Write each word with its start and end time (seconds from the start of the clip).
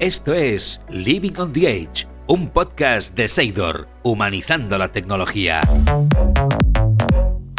Esto 0.00 0.32
es 0.32 0.80
Living 0.90 1.32
on 1.38 1.52
the 1.52 1.68
Edge, 1.68 2.06
un 2.28 2.50
podcast 2.50 3.16
de 3.16 3.26
Seidor, 3.26 3.88
humanizando 4.04 4.78
la 4.78 4.92
tecnología. 4.92 5.60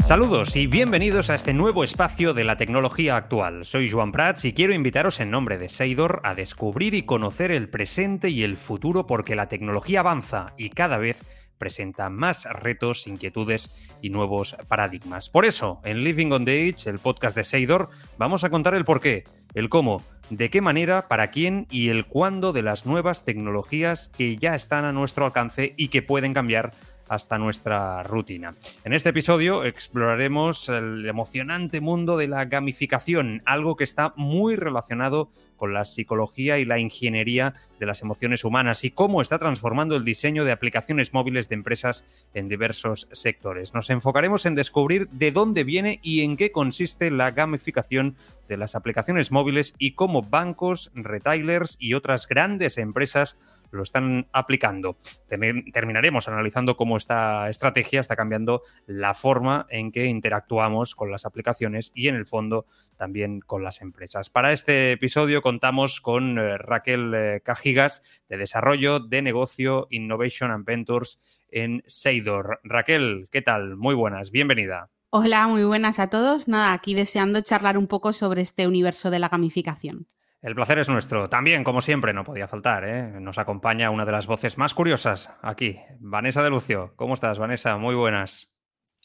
Saludos 0.02 0.56
y 0.56 0.66
bienvenidos 0.66 1.30
a 1.30 1.36
este 1.36 1.54
nuevo 1.54 1.84
espacio 1.84 2.34
de 2.34 2.46
la 2.46 2.56
tecnología 2.56 3.18
actual. 3.18 3.66
Soy 3.66 3.92
Joan 3.92 4.14
Prats 4.14 4.46
y 4.46 4.54
quiero 4.54 4.74
invitaros 4.74 5.20
en 5.20 5.32
nombre 5.32 5.58
de 5.58 5.68
Seidor 5.68 6.22
a 6.24 6.34
descubrir 6.34 6.94
y 6.94 7.04
conocer 7.04 7.52
el 7.52 7.68
presente 7.68 8.30
y 8.30 8.44
el 8.44 8.56
futuro 8.56 9.06
porque 9.06 9.36
la 9.36 9.50
tecnología 9.50 10.00
avanza 10.00 10.54
y 10.58 10.70
cada 10.70 10.98
vez 10.98 11.26
presenta 11.58 12.10
más 12.10 12.46
retos, 12.46 13.06
inquietudes 13.06 13.76
y 14.02 14.12
nuevos 14.12 14.56
paradigmas. 14.70 15.30
Por 15.30 15.46
eso, 15.46 15.82
en 15.84 16.06
Living 16.06 16.32
on 16.32 16.46
the 16.46 16.70
Edge, 16.70 16.88
el 16.88 17.00
podcast 17.00 17.36
de 17.36 17.44
Seidor, 17.44 17.90
vamos 18.18 18.46
a 18.46 18.50
contar 18.50 18.76
el 18.76 18.86
por 18.86 19.02
qué, 19.02 19.26
el 19.54 19.68
cómo, 19.68 20.02
de 20.30 20.50
qué 20.50 20.62
manera, 20.62 21.08
para 21.08 21.32
quién 21.32 21.66
y 21.70 21.90
el 21.90 22.06
cuándo 22.06 22.54
de 22.54 22.62
las 22.62 22.86
nuevas 22.86 23.26
tecnologías 23.26 24.10
que 24.10 24.38
ya 24.38 24.56
están 24.56 24.86
a 24.86 24.92
nuestro 24.92 25.26
alcance 25.26 25.74
y 25.78 25.88
que 25.88 26.02
pueden 26.02 26.34
cambiar 26.34 26.72
hasta 27.10 27.38
nuestra 27.38 28.04
rutina. 28.04 28.56
En 28.86 28.94
este 28.94 29.10
episodio 29.10 29.66
exploraremos 29.66 30.70
el 30.70 31.06
emocionante 31.06 31.82
mundo 31.82 32.16
de 32.16 32.28
la 32.28 32.46
gamificación, 32.46 33.42
algo 33.46 33.76
que 33.76 33.84
está 33.84 34.14
muy 34.16 34.56
relacionado 34.56 35.30
con 35.58 35.74
la 35.74 35.84
psicología 35.84 36.58
y 36.58 36.66
la 36.66 36.80
ingeniería 36.80 37.54
de 37.80 37.86
las 37.86 38.02
emociones 38.02 38.46
humanas 38.46 38.86
y 38.86 38.92
cómo 38.92 39.22
está 39.22 39.38
transformando 39.38 39.98
el 39.98 40.06
diseño 40.06 40.46
de 40.46 40.54
aplicaciones 40.54 41.14
móviles 41.14 41.50
de 41.50 41.56
empresas 41.56 42.06
en 42.34 42.48
diversos 42.48 43.10
sectores. 43.12 43.74
Nos 43.74 43.90
enfocaremos 43.90 44.46
en 44.46 44.56
descubrir 44.56 45.10
de 45.10 45.32
dónde 45.32 45.66
viene 45.66 46.00
y 46.02 46.22
en 46.22 46.38
qué 46.38 46.52
consiste 46.52 47.12
la 47.12 47.32
gamificación 47.32 48.16
de 48.48 48.58
las 48.58 48.76
aplicaciones 48.76 49.32
móviles 49.32 49.76
y 49.78 49.92
cómo 49.92 50.24
bancos, 50.24 50.92
retailers 50.96 51.76
y 51.80 51.94
otras 51.94 52.28
grandes 52.28 52.78
empresas 52.78 53.40
lo 53.72 53.84
están 53.84 54.28
aplicando. 54.32 54.98
Terminaremos 55.28 56.28
analizando 56.28 56.76
cómo 56.78 56.98
esta 56.98 57.50
estrategia 57.50 58.02
está 58.02 58.16
cambiando 58.16 58.64
la 58.86 59.14
forma 59.14 59.66
en 59.70 59.92
que 59.92 60.06
interactuamos 60.06 60.96
con 60.96 61.12
las 61.12 61.26
aplicaciones 61.26 61.92
y 61.94 62.08
en 62.08 62.16
el 62.16 62.26
fondo 62.26 62.66
también 62.98 63.40
con 63.42 63.64
las 63.64 63.82
empresas. 63.82 64.30
Para 64.30 64.52
este 64.52 64.94
episodio 64.94 65.42
contamos 65.42 66.02
con 66.02 66.38
eh, 66.38 66.58
Raquel 66.58 67.14
eh, 67.16 67.42
Cajigas 67.44 68.04
de 68.28 68.38
Desarrollo 68.38 69.00
de 69.00 69.22
Negocio, 69.22 69.88
Innovation 69.90 70.52
and 70.52 70.66
Ventures 70.66 71.20
en 71.52 71.84
Seidor. 71.88 72.60
Raquel, 72.64 73.28
¿qué 73.32 73.42
tal? 73.42 73.76
Muy 73.76 73.96
buenas, 73.96 74.32
bienvenida. 74.32 74.90
Hola, 75.12 75.48
muy 75.48 75.64
buenas 75.64 75.98
a 75.98 76.10
todos. 76.10 76.48
Nada, 76.48 76.72
aquí 76.72 76.94
deseando 76.94 77.42
charlar 77.42 77.78
un 77.78 77.88
poco 77.88 78.14
sobre 78.14 78.42
este 78.42 78.68
universo 78.68 79.10
de 79.10 79.18
la 79.18 79.30
gamificación. 79.30 80.06
El 80.42 80.56
placer 80.56 80.80
es 80.80 80.88
nuestro. 80.88 81.30
También, 81.30 81.64
como 81.64 81.82
siempre, 81.82 82.14
no 82.14 82.24
podía 82.24 82.48
faltar. 82.48 82.86
¿eh? 82.86 83.20
Nos 83.20 83.38
acompaña 83.38 83.92
una 83.92 84.06
de 84.06 84.14
las 84.14 84.28
voces 84.28 84.58
más 84.58 84.74
curiosas 84.74 85.32
aquí, 85.42 85.80
Vanessa 86.00 86.42
de 86.42 86.50
Lucio. 86.50 86.94
¿Cómo 86.96 87.14
estás, 87.14 87.40
Vanessa? 87.40 87.78
Muy 87.78 87.96
buenas. 87.96 88.59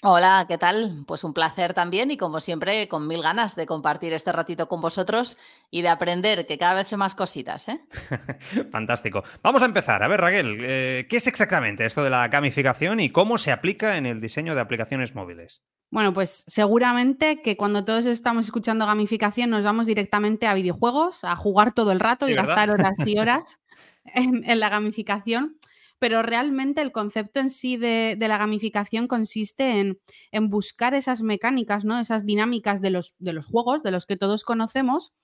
Hola, 0.07 0.45
¿qué 0.47 0.59
tal? 0.59 1.03
Pues 1.07 1.25
un 1.25 1.33
placer 1.33 1.73
también 1.73 2.11
y 2.11 2.19
como 2.19 2.39
siempre 2.39 2.89
con 2.89 3.09
mil 3.09 3.23
ganas 3.23 3.57
de 3.57 3.65
compartir 3.65 4.13
este 4.13 4.33
ratito 4.33 4.69
con 4.69 4.83
vosotros 4.83 5.39
y 5.71 5.81
de 5.81 5.89
aprender 5.89 6.47
que 6.47 6.59
cada 6.59 6.75
vez 6.75 6.89
son 6.89 6.99
más 6.99 7.15
cositas. 7.15 7.69
¿eh? 7.69 7.81
Fantástico. 8.71 9.25
Vamos 9.43 9.63
a 9.63 9.65
empezar. 9.65 10.03
A 10.03 10.09
ver, 10.09 10.21
Raquel, 10.21 10.59
eh, 10.61 11.07
¿qué 11.09 11.17
es 11.17 11.27
exactamente 11.27 11.87
esto 11.87 12.05
de 12.05 12.11
la 12.11 12.29
gamificación 12.29 13.01
y 13.01 13.09
cómo 13.09 13.39
se 13.39 13.51
aplica 13.51 13.97
en 13.97 14.05
el 14.05 14.21
diseño 14.21 14.55
de 14.55 14.61
aplicaciones 14.61 15.15
móviles? 15.15 15.63
Bueno, 15.91 16.13
pues 16.13 16.45
seguramente 16.49 17.41
que 17.41 17.57
cuando 17.57 17.83
todos 17.87 18.05
estamos 18.05 18.45
escuchando 18.45 18.85
gamificación 18.85 19.49
nos 19.49 19.65
vamos 19.65 19.87
directamente 19.87 20.47
a 20.47 20.53
videojuegos, 20.53 21.25
a 21.25 21.35
jugar 21.35 21.73
todo 21.73 21.93
el 21.93 22.01
rato 22.01 22.29
y 22.29 22.35
gastar 22.35 22.71
horas 22.71 22.99
y 23.07 23.17
horas 23.19 23.63
en, 24.05 24.61
la 24.61 24.69
gamificación 24.69 25.57
pero 25.99 26.23
realmente 26.23 26.83
el 26.83 26.93
concepto 26.93 27.41
en 27.41 27.51
sí 27.51 27.77
de, 27.77 28.17
la 28.19 28.39
gamificación 28.39 29.07
consiste 29.09 29.97
en, 30.33 30.51
buscar 30.51 30.95
esas 30.95 31.23
mecánicas, 31.23 31.85
¿no? 31.85 31.99
esas 31.99 32.27
dinámicas 32.27 32.81
de 32.81 32.91
los, 32.91 33.17
de 33.19 33.33
los, 33.33 33.47
juegos, 33.47 33.83
de 33.83 33.91
los 33.91 34.07
que 34.07 34.17
todos 34.17 34.45
conocemos, 34.45 35.15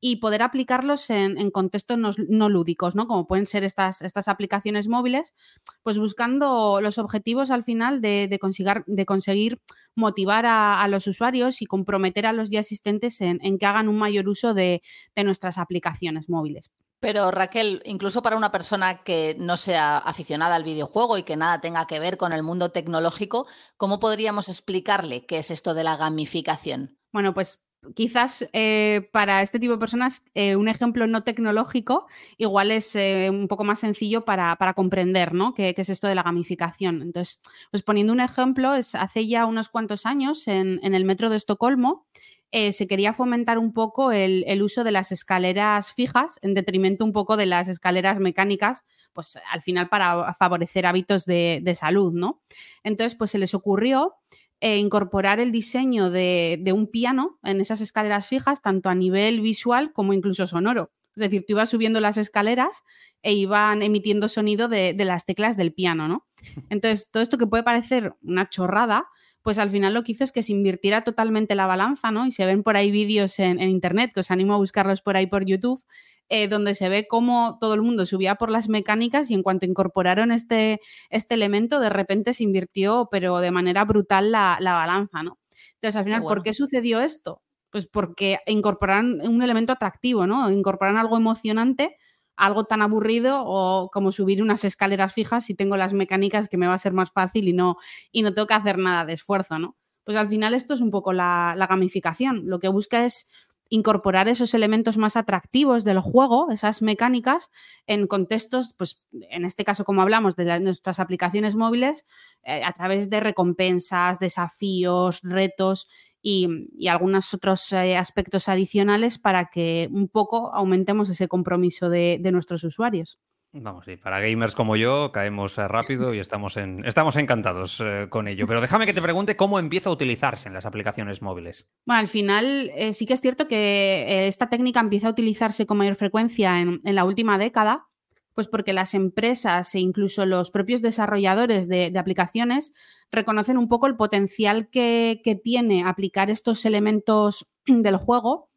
y 0.00 0.16
poder 0.16 0.42
aplicarlos 0.42 1.10
en, 1.10 1.50
contextos 1.50 1.98
no, 1.98 2.48
lúdicos, 2.48 2.94
¿no? 2.94 3.06
como 3.06 3.26
pueden 3.26 3.46
ser 3.46 3.64
estas, 3.64 4.00
estas 4.00 4.28
aplicaciones 4.28 4.88
móviles, 4.88 5.34
pues 5.82 5.98
buscando 5.98 6.80
los 6.80 6.96
objetivos 6.98 7.50
al 7.50 7.64
final 7.64 8.00
de, 8.00 8.38
conseguir, 8.40 8.82
de 8.86 9.04
conseguir 9.04 9.60
motivar 9.94 10.46
a, 10.46 10.86
los 10.88 11.06
usuarios 11.06 11.60
y 11.60 11.66
comprometer 11.66 12.26
a 12.26 12.32
los 12.32 12.48
ya 12.48 12.60
asistentes 12.60 13.20
en, 13.20 13.58
que 13.58 13.66
hagan 13.66 13.88
un 13.88 13.98
mayor 13.98 14.28
uso 14.28 14.54
de 14.54 14.82
nuestras 15.16 15.58
aplicaciones 15.58 16.30
móviles. 16.30 16.70
Pero 17.00 17.30
Raquel, 17.30 17.82
incluso 17.86 18.22
para 18.22 18.36
una 18.36 18.52
persona 18.52 19.02
que 19.02 19.34
no 19.38 19.56
sea 19.56 19.98
aficionada 19.98 20.54
al 20.54 20.64
videojuego 20.64 21.16
y 21.16 21.22
que 21.22 21.36
nada 21.36 21.60
tenga 21.60 21.86
que 21.86 21.98
ver 21.98 22.18
con 22.18 22.32
el 22.32 22.42
mundo 22.42 22.70
tecnológico, 22.70 23.46
¿cómo 23.78 23.98
podríamos 23.98 24.48
explicarle 24.50 25.24
qué 25.24 25.38
es 25.38 25.50
esto 25.50 25.72
de 25.72 25.84
la 25.84 25.96
gamificación? 25.96 26.98
Bueno, 27.10 27.32
pues 27.32 27.62
quizás 27.94 28.46
eh, 28.52 29.08
para 29.12 29.40
este 29.40 29.58
tipo 29.58 29.72
de 29.72 29.78
personas 29.78 30.22
eh, 30.34 30.56
un 30.56 30.68
ejemplo 30.68 31.06
no 31.06 31.24
tecnológico 31.24 32.06
igual 32.36 32.70
es 32.70 32.94
eh, 32.94 33.28
un 33.30 33.48
poco 33.48 33.64
más 33.64 33.80
sencillo 33.80 34.26
para, 34.26 34.56
comprender 34.74 35.32
¿no? 35.32 35.54
¿Qué, 35.54 35.74
es 35.74 35.88
esto 35.88 36.06
de 36.06 36.14
la 36.14 36.22
gamificación. 36.22 37.00
Entonces, 37.00 37.40
pues 37.70 37.82
poniendo 37.82 38.12
un 38.12 38.20
ejemplo, 38.20 38.74
es 38.74 38.94
hace 38.94 39.26
ya 39.26 39.46
unos 39.46 39.70
cuantos 39.70 40.04
años 40.04 40.46
en 40.46 40.78
el 40.82 41.06
metro 41.06 41.30
de 41.30 41.36
Estocolmo 41.36 42.06
eh, 42.52 42.72
se 42.72 42.88
quería 42.88 43.12
fomentar 43.12 43.58
un 43.58 43.72
poco 43.72 44.10
el, 44.10 44.62
uso 44.62 44.82
de 44.82 44.90
las 44.90 45.12
escaleras 45.12 45.92
fijas 45.92 46.40
en 46.42 46.54
detrimento 46.54 47.04
un 47.04 47.12
poco 47.12 47.36
de 47.36 47.46
las 47.46 47.68
escaleras 47.68 48.18
mecánicas, 48.18 48.84
pues 49.12 49.38
al 49.52 49.62
final 49.62 49.88
para 49.88 50.34
favorecer 50.34 50.84
hábitos 50.84 51.26
de, 51.26 51.76
salud, 51.78 52.12
¿no? 52.12 52.42
Entonces, 52.82 53.16
pues 53.16 53.30
se 53.30 53.38
les 53.38 53.54
ocurrió 53.54 54.14
eh, 54.60 54.78
incorporar 54.78 55.38
el 55.38 55.52
diseño 55.52 56.10
de, 56.10 56.60
un 56.74 56.88
piano 56.88 57.38
en 57.44 57.60
esas 57.60 57.80
escaleras 57.80 58.26
fijas, 58.26 58.62
tanto 58.62 58.88
a 58.88 58.96
nivel 58.96 59.40
visual 59.40 59.92
como 59.92 60.12
incluso 60.12 60.48
sonoro. 60.48 60.90
Es 61.14 61.20
decir, 61.20 61.44
tú 61.46 61.52
ibas 61.52 61.68
subiendo 61.68 62.00
las 62.00 62.16
escaleras 62.16 62.82
e 63.22 63.32
iban 63.32 63.82
emitiendo 63.82 64.28
sonido 64.28 64.68
de, 64.68 64.92
de 64.92 65.04
las 65.04 65.24
teclas 65.24 65.56
del 65.56 65.72
piano, 65.72 66.08
¿no? 66.08 66.26
Entonces, 66.68 67.10
todo 67.12 67.22
esto 67.22 67.38
que 67.38 67.46
puede 67.46 67.62
parecer 67.62 68.14
una 68.22 68.50
chorrada, 68.50 69.06
pues 69.42 69.58
al 69.58 69.70
final 69.70 69.94
lo 69.94 70.02
que 70.02 70.12
hizo 70.12 70.24
es 70.24 70.32
que 70.32 70.42
se 70.42 70.52
invirtiera 70.52 71.02
totalmente 71.02 71.54
la 71.54 71.66
balanza, 71.66 72.10
¿no? 72.10 72.26
Y 72.26 72.32
se 72.32 72.44
ven 72.44 72.62
por 72.62 72.76
ahí 72.76 72.90
vídeos 72.90 73.38
en, 73.38 73.60
internet, 73.60 74.12
que 74.12 74.20
os 74.20 74.30
animo 74.30 74.54
a 74.54 74.58
buscarlos 74.58 75.00
por 75.00 75.16
ahí 75.16 75.26
por 75.26 75.46
YouTube, 75.46 75.82
eh, 76.28 76.46
donde 76.48 76.74
se 76.74 76.88
ve 76.88 77.06
cómo 77.08 77.56
todo 77.58 77.74
el 77.74 77.82
mundo 77.82 78.06
subía 78.06 78.34
por 78.34 78.50
las 78.50 78.68
mecánicas 78.68 79.30
y 79.30 79.34
en 79.34 79.42
cuanto 79.42 79.66
incorporaron 79.66 80.30
este, 80.30 80.80
este 81.08 81.34
elemento, 81.34 81.80
de 81.80 81.90
repente 81.90 82.34
se 82.34 82.44
invirtió, 82.44 83.08
pero 83.10 83.38
de 83.38 83.50
manera 83.50 83.84
brutal, 83.84 84.30
la, 84.30 84.58
balanza, 84.60 85.22
¿no? 85.22 85.38
Entonces, 85.74 85.96
al 85.96 86.04
final, 86.04 86.22
¿por 86.22 86.42
qué 86.42 86.52
sucedió 86.52 87.00
esto? 87.00 87.42
Pues 87.70 87.86
porque 87.86 88.40
incorporaron 88.46 89.20
un 89.26 89.42
elemento 89.42 89.72
atractivo, 89.72 90.26
¿no? 90.26 90.50
Incorporaron 90.50 90.98
algo 90.98 91.16
emocionante 91.16 91.96
algo 92.40 92.64
tan 92.64 92.80
aburrido 92.80 93.42
o 93.44 93.90
como 93.92 94.12
subir 94.12 94.42
unas 94.42 94.64
escaleras 94.64 95.12
fijas 95.12 95.44
si 95.44 95.54
tengo 95.54 95.76
las 95.76 95.92
mecánicas 95.92 96.48
que 96.48 96.56
me 96.56 96.66
va 96.66 96.74
a 96.74 96.78
ser 96.78 96.94
más 96.94 97.12
fácil 97.12 97.48
y 97.48 97.52
no, 97.52 97.76
y 98.10 98.22
no 98.22 98.32
tengo 98.32 98.46
que 98.46 98.54
hacer 98.54 98.78
nada 98.78 99.04
de 99.04 99.12
esfuerzo, 99.12 99.58
¿no? 99.58 99.76
Pues 100.04 100.16
al 100.16 100.28
final 100.28 100.54
esto 100.54 100.72
es 100.74 100.80
un 100.80 100.90
poco 100.90 101.12
la, 101.12 101.54
gamificación. 101.68 102.42
Lo 102.46 102.58
que 102.58 102.68
busca 102.68 103.04
es 103.04 103.30
incorporar 103.70 104.28
esos 104.28 104.52
elementos 104.52 104.98
más 104.98 105.16
atractivos 105.16 105.84
del 105.84 106.00
juego, 106.00 106.50
esas 106.50 106.82
mecánicas, 106.82 107.50
en 107.86 108.06
contextos, 108.08 108.74
pues 108.76 109.06
en 109.30 109.44
este 109.44 109.64
caso, 109.64 109.84
como 109.84 110.02
hablamos 110.02 110.36
de 110.36 110.60
nuestras 110.60 110.98
aplicaciones 110.98 111.56
móviles, 111.56 112.04
eh, 112.42 112.62
a 112.64 112.72
través 112.72 113.08
de 113.08 113.20
recompensas, 113.20 114.18
desafíos, 114.18 115.20
retos 115.22 115.88
y, 116.20 116.48
algunos 116.88 117.32
otros 117.32 117.72
eh, 117.72 117.96
aspectos 117.96 118.48
adicionales 118.48 119.18
para 119.18 119.46
que 119.46 119.88
un 119.92 120.08
poco 120.08 120.52
aumentemos 120.52 121.08
ese 121.08 121.28
compromiso 121.28 121.88
de, 121.88 122.18
nuestros 122.32 122.64
usuarios. 122.64 123.18
Vamos, 123.52 123.84
sí, 123.84 123.96
para 123.96 124.20
gamers 124.20 124.54
como 124.54 124.76
yo 124.76 125.10
caemos 125.12 125.58
eh, 125.58 125.66
rápido 125.66 126.14
y 126.14 126.18
estamos, 126.18 126.56
en, 126.56 126.84
estamos 126.84 127.16
encantados 127.16 127.80
eh, 127.84 128.06
con 128.08 128.28
ello. 128.28 128.46
Pero 128.46 128.60
déjame 128.60 128.86
que 128.86 128.94
te 128.94 129.02
pregunte 129.02 129.36
cómo 129.36 129.58
empieza 129.58 129.90
a 129.90 129.92
utilizarse 129.92 130.48
en 130.48 130.54
las 130.54 130.66
aplicaciones 130.66 131.20
móviles. 131.20 131.68
Bueno, 131.84 132.00
al 132.00 132.08
final 132.08 132.70
sí 132.92 133.06
que 133.06 133.14
es 133.14 133.20
cierto 133.20 133.48
que 133.48 134.28
esta 134.28 134.48
técnica 134.48 134.80
empieza 134.80 135.08
a 135.08 135.10
utilizarse 135.10 135.66
con 135.66 135.78
mayor 135.78 135.96
frecuencia 135.96 136.60
en, 136.60 136.80
en 136.84 136.94
la 136.94 137.04
última 137.04 137.38
década, 137.38 137.88
pues 138.34 138.48
porque 138.48 138.72
las 138.72 138.94
empresas 138.94 139.74
e 139.74 139.80
incluso 139.80 140.24
los 140.26 140.50
propios 140.50 140.82
desarrolladores 140.82 141.68
de, 141.68 141.92
aplicaciones 141.98 142.72
reconocen 143.10 143.58
un 143.58 143.68
poco 143.68 143.86
el 143.86 143.96
potencial 143.96 144.70
que, 144.70 145.20
tiene 145.42 145.84
aplicar 145.84 146.30
estos 146.30 146.64
elementos 146.64 147.54
del 147.66 147.96
juego 147.96 148.48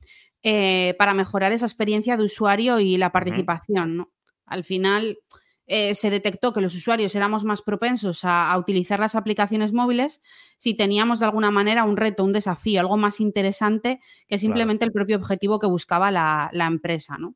eh, 0.41 0.95
para 0.97 1.13
mejorar 1.13 1.51
esa 1.51 1.65
experiencia 1.65 2.17
de 2.17 2.23
usuario 2.23 2.79
y 2.79 2.97
la 2.97 3.11
participación. 3.11 4.07
Al 4.45 4.63
final 4.63 5.17
eh, 5.65 5.95
se 5.95 6.09
detectó 6.09 6.53
que 6.53 6.61
los 6.61 6.75
usuarios 6.75 7.15
éramos 7.15 7.43
más 7.43 7.61
propensos 7.61 8.21
a, 8.23 8.55
utilizar 8.57 8.99
las 8.99 9.15
aplicaciones 9.15 9.73
móviles 9.73 10.21
si 10.57 10.75
teníamos 10.75 11.19
de 11.19 11.25
alguna 11.25 11.51
manera 11.51 11.83
un 11.83 11.97
reto, 11.97 12.23
un 12.23 12.33
desafío, 12.33 12.81
algo 12.81 12.97
más 12.97 13.19
interesante 13.19 13.99
que 14.27 14.37
simplemente 14.37 14.85
el 14.85 14.91
propio 14.91 15.17
objetivo 15.17 15.59
que 15.59 15.67
buscaba 15.67 16.11
la, 16.11 16.49
la 16.53 16.67
empresa. 16.67 17.17
¿no? 17.17 17.35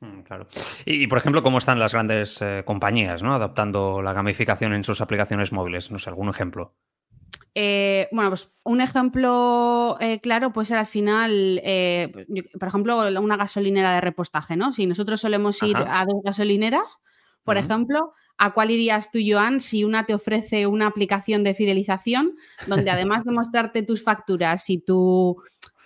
Mm, 0.00 0.22
claro. 0.22 0.46
Y, 0.84 1.06
por 1.06 1.18
ejemplo, 1.18 1.42
¿cómo 1.42 1.58
están 1.58 1.78
las 1.78 1.92
grandes 1.92 2.40
eh, 2.42 2.62
compañías 2.64 3.22
¿no? 3.22 3.34
adaptando 3.34 4.02
la 4.02 4.12
gamificación 4.12 4.72
en 4.72 4.84
sus 4.84 5.00
aplicaciones 5.00 5.52
móviles? 5.52 5.90
No 5.90 5.98
sé, 5.98 6.08
algún 6.08 6.28
ejemplo. 6.28 6.74
Eh, 7.54 8.08
bueno, 8.12 8.30
pues 8.30 8.52
un 8.62 8.80
ejemplo 8.80 9.96
eh, 10.00 10.20
claro 10.20 10.52
puede 10.52 10.66
ser 10.66 10.78
al 10.78 10.86
final, 10.86 11.60
por 12.58 12.68
ejemplo, 12.68 13.20
una 13.20 13.36
gasolinera 13.36 13.94
de 13.94 14.00
repostaje, 14.00 14.56
¿no? 14.56 14.72
Si 14.72 14.86
nosotros 14.86 15.20
solemos 15.20 15.62
ir 15.62 15.76
a 15.76 16.04
dos 16.04 16.22
gasolineras, 16.22 16.98
por 17.44 17.56
ejemplo, 17.56 18.12
¿a 18.38 18.52
cuál 18.52 18.70
irías 18.70 19.10
tú, 19.10 19.18
Joan, 19.26 19.60
si 19.60 19.84
una 19.84 20.06
te 20.06 20.14
ofrece 20.14 20.66
una 20.66 20.86
aplicación 20.86 21.42
de 21.42 21.54
fidelización 21.54 22.36
donde 22.66 22.90
además 22.90 23.24
de 23.24 23.32
mostrarte 23.32 23.82
tus 23.82 24.02
facturas 24.04 24.70
y 24.70 24.78
tu 24.78 25.42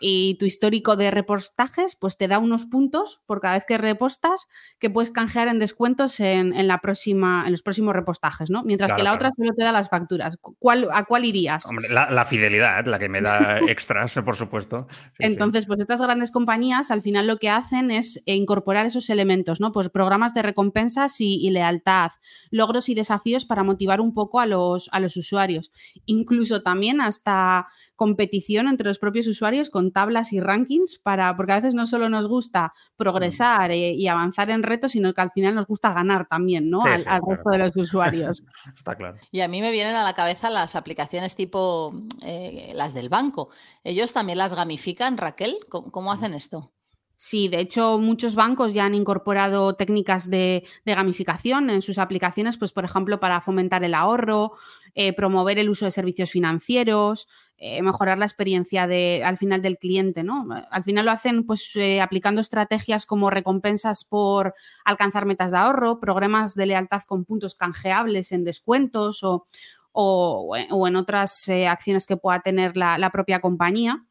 y 0.06 0.34
tu 0.34 0.44
histórico 0.44 0.96
de 0.96 1.10
repostajes, 1.10 1.96
pues 1.96 2.18
te 2.18 2.28
da 2.28 2.38
unos 2.38 2.66
puntos 2.66 3.22
por 3.24 3.40
cada 3.40 3.54
vez 3.54 3.64
que 3.64 3.78
repostas 3.78 4.48
que 4.78 4.90
puedes 4.90 5.10
canjear 5.10 5.48
en 5.48 5.58
descuentos 5.58 6.20
en, 6.20 6.68
la 6.68 6.82
próxima, 6.82 7.44
en 7.46 7.52
los 7.52 7.62
próximos 7.62 7.94
repostajes, 7.94 8.50
¿no? 8.50 8.62
Mientras 8.64 8.92
que 8.92 9.02
la 9.02 9.14
otra 9.14 9.30
solo 9.34 9.54
te 9.56 9.64
da 9.64 9.72
las 9.72 9.88
facturas. 9.88 10.36
¿Cuál, 10.58 10.90
¿A 10.92 11.04
cuál 11.04 11.24
irías? 11.24 11.64
Hombre, 11.64 11.88
la, 11.88 12.24
fidelidad, 12.26 12.84
la 12.84 12.98
que 12.98 13.08
me 13.08 13.22
da 13.22 13.60
extras, 13.66 14.12
por 14.22 14.36
supuesto. 14.36 14.88
Entonces, 15.18 15.64
pues 15.64 15.80
estas 15.80 16.02
grandes 16.02 16.30
compañías 16.30 16.90
al 16.90 17.00
final 17.00 17.26
lo 17.26 17.38
que 17.38 17.48
hacen 17.48 17.90
es 17.90 18.22
incorporar 18.26 18.84
esos 18.84 19.08
elementos, 19.08 19.58
¿no? 19.58 19.72
Pues 19.72 19.88
programas 19.88 20.34
de 20.34 20.42
recompensas 20.42 21.18
y, 21.18 21.48
lealtad, 21.48 22.10
logros 22.50 22.90
y 22.90 22.94
desafíos 22.94 23.46
para 23.46 23.62
motivar 23.62 24.02
un 24.02 24.12
poco 24.12 24.40
a 24.40 24.44
los, 24.44 24.90
a 24.92 25.00
los 25.00 25.16
usuarios. 25.16 25.72
Incluso 26.04 26.62
también 26.62 27.00
hasta 27.00 27.68
competición 27.96 28.68
entre 28.68 28.88
los 28.88 28.98
propios 28.98 29.26
usuarios 29.26 29.70
con 29.70 29.93
tablas 29.94 30.34
y 30.34 30.40
rankings 30.40 30.98
para, 30.98 31.34
porque 31.34 31.52
a 31.52 31.56
veces 31.56 31.72
no 31.72 31.86
solo 31.86 32.10
nos 32.10 32.26
gusta 32.28 32.74
progresar 32.96 33.70
eh, 33.70 33.92
y 33.92 34.06
avanzar 34.08 34.50
en 34.50 34.62
retos, 34.62 34.92
sino 34.92 35.14
que 35.14 35.22
al 35.22 35.30
final 35.30 35.54
nos 35.54 35.66
gusta 35.66 35.94
ganar 35.94 36.26
también, 36.26 36.68
¿no? 36.68 36.82
al, 36.82 37.22
resto 37.26 37.50
de 37.50 37.58
los 37.58 37.76
usuarios. 37.76 38.42
Está 38.76 38.94
claro. 38.94 39.16
Y 39.30 39.40
a 39.40 39.48
mí 39.48 39.62
me 39.62 39.72
vienen 39.72 39.94
a 39.94 40.04
la 40.04 40.12
cabeza 40.12 40.50
las 40.50 40.76
aplicaciones 40.76 41.34
tipo 41.34 41.94
eh, 42.22 42.72
las 42.74 42.92
del 42.92 43.08
banco. 43.08 43.48
¿Ellos 43.82 44.12
también 44.12 44.38
las 44.38 44.54
gamifican, 44.54 45.16
Raquel? 45.16 45.56
¿Cómo, 45.68 46.12
hacen 46.12 46.34
esto? 46.34 46.72
Sí, 47.16 47.48
de 47.48 47.60
hecho, 47.60 47.98
muchos 47.98 48.34
bancos 48.34 48.74
ya 48.74 48.84
han 48.84 48.94
incorporado 48.94 49.76
técnicas 49.76 50.28
de, 50.28 50.66
gamificación 50.84 51.70
en 51.70 51.80
sus 51.80 51.98
aplicaciones, 51.98 52.58
pues, 52.58 52.72
por 52.72 52.84
ejemplo, 52.84 53.20
para 53.20 53.40
fomentar 53.40 53.84
el 53.84 53.94
ahorro, 53.94 54.52
eh, 54.94 55.12
promover 55.12 55.58
el 55.58 55.70
uso 55.70 55.84
de 55.84 55.90
servicios 55.90 56.30
financieros, 56.30 57.28
eh, 57.56 57.82
mejorar 57.82 58.18
la 58.18 58.24
experiencia 58.24 58.88
de, 58.88 59.22
al 59.24 59.38
final 59.38 59.62
del 59.62 59.78
cliente, 59.78 60.24
¿no? 60.24 60.44
Al 60.70 60.82
final 60.82 61.04
lo 61.04 61.12
hacen 61.12 61.46
pues 61.46 61.70
eh, 61.76 62.00
aplicando 62.00 62.40
estrategias 62.40 63.06
como 63.06 63.30
recompensas 63.30 64.04
por 64.04 64.54
alcanzar 64.84 65.24
metas 65.24 65.52
de 65.52 65.58
ahorro, 65.58 66.00
programas 66.00 66.54
de 66.56 66.66
lealtad 66.66 67.02
con 67.06 67.24
puntos 67.24 67.54
canjeables 67.54 68.32
en 68.32 68.42
descuentos 68.42 69.20
o, 69.22 70.56
en 70.56 70.96
otras 70.96 71.48
eh, 71.48 71.68
acciones 71.68 72.06
que 72.06 72.16
pueda 72.16 72.40
tener 72.40 72.76
la, 72.76 73.10
propia 73.10 73.40
compañía. 73.40 74.04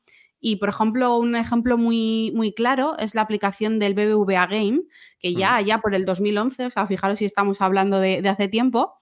Y, 0.45 0.57
por 0.57 0.67
ejemplo, 0.67 1.17
un 1.17 1.37
ejemplo 1.37 1.77
muy, 1.77 2.33
muy 2.35 2.51
claro 2.51 2.97
es 2.99 3.15
la 3.15 3.21
aplicación 3.21 3.79
del 3.79 3.93
BBVA 3.93 4.45
Game, 4.47 4.81
que 5.17 5.33
ya, 5.33 5.61
ya 5.61 5.77
por 5.77 5.95
el 5.95 6.03
2011, 6.03 6.65
o 6.65 6.69
sea, 6.69 6.85
fijaros 6.85 7.19
si 7.19 7.23
estamos 7.23 7.61
hablando 7.61 8.01
de, 8.01 8.21
de 8.21 8.27
hace 8.27 8.49
tiempo, 8.49 8.95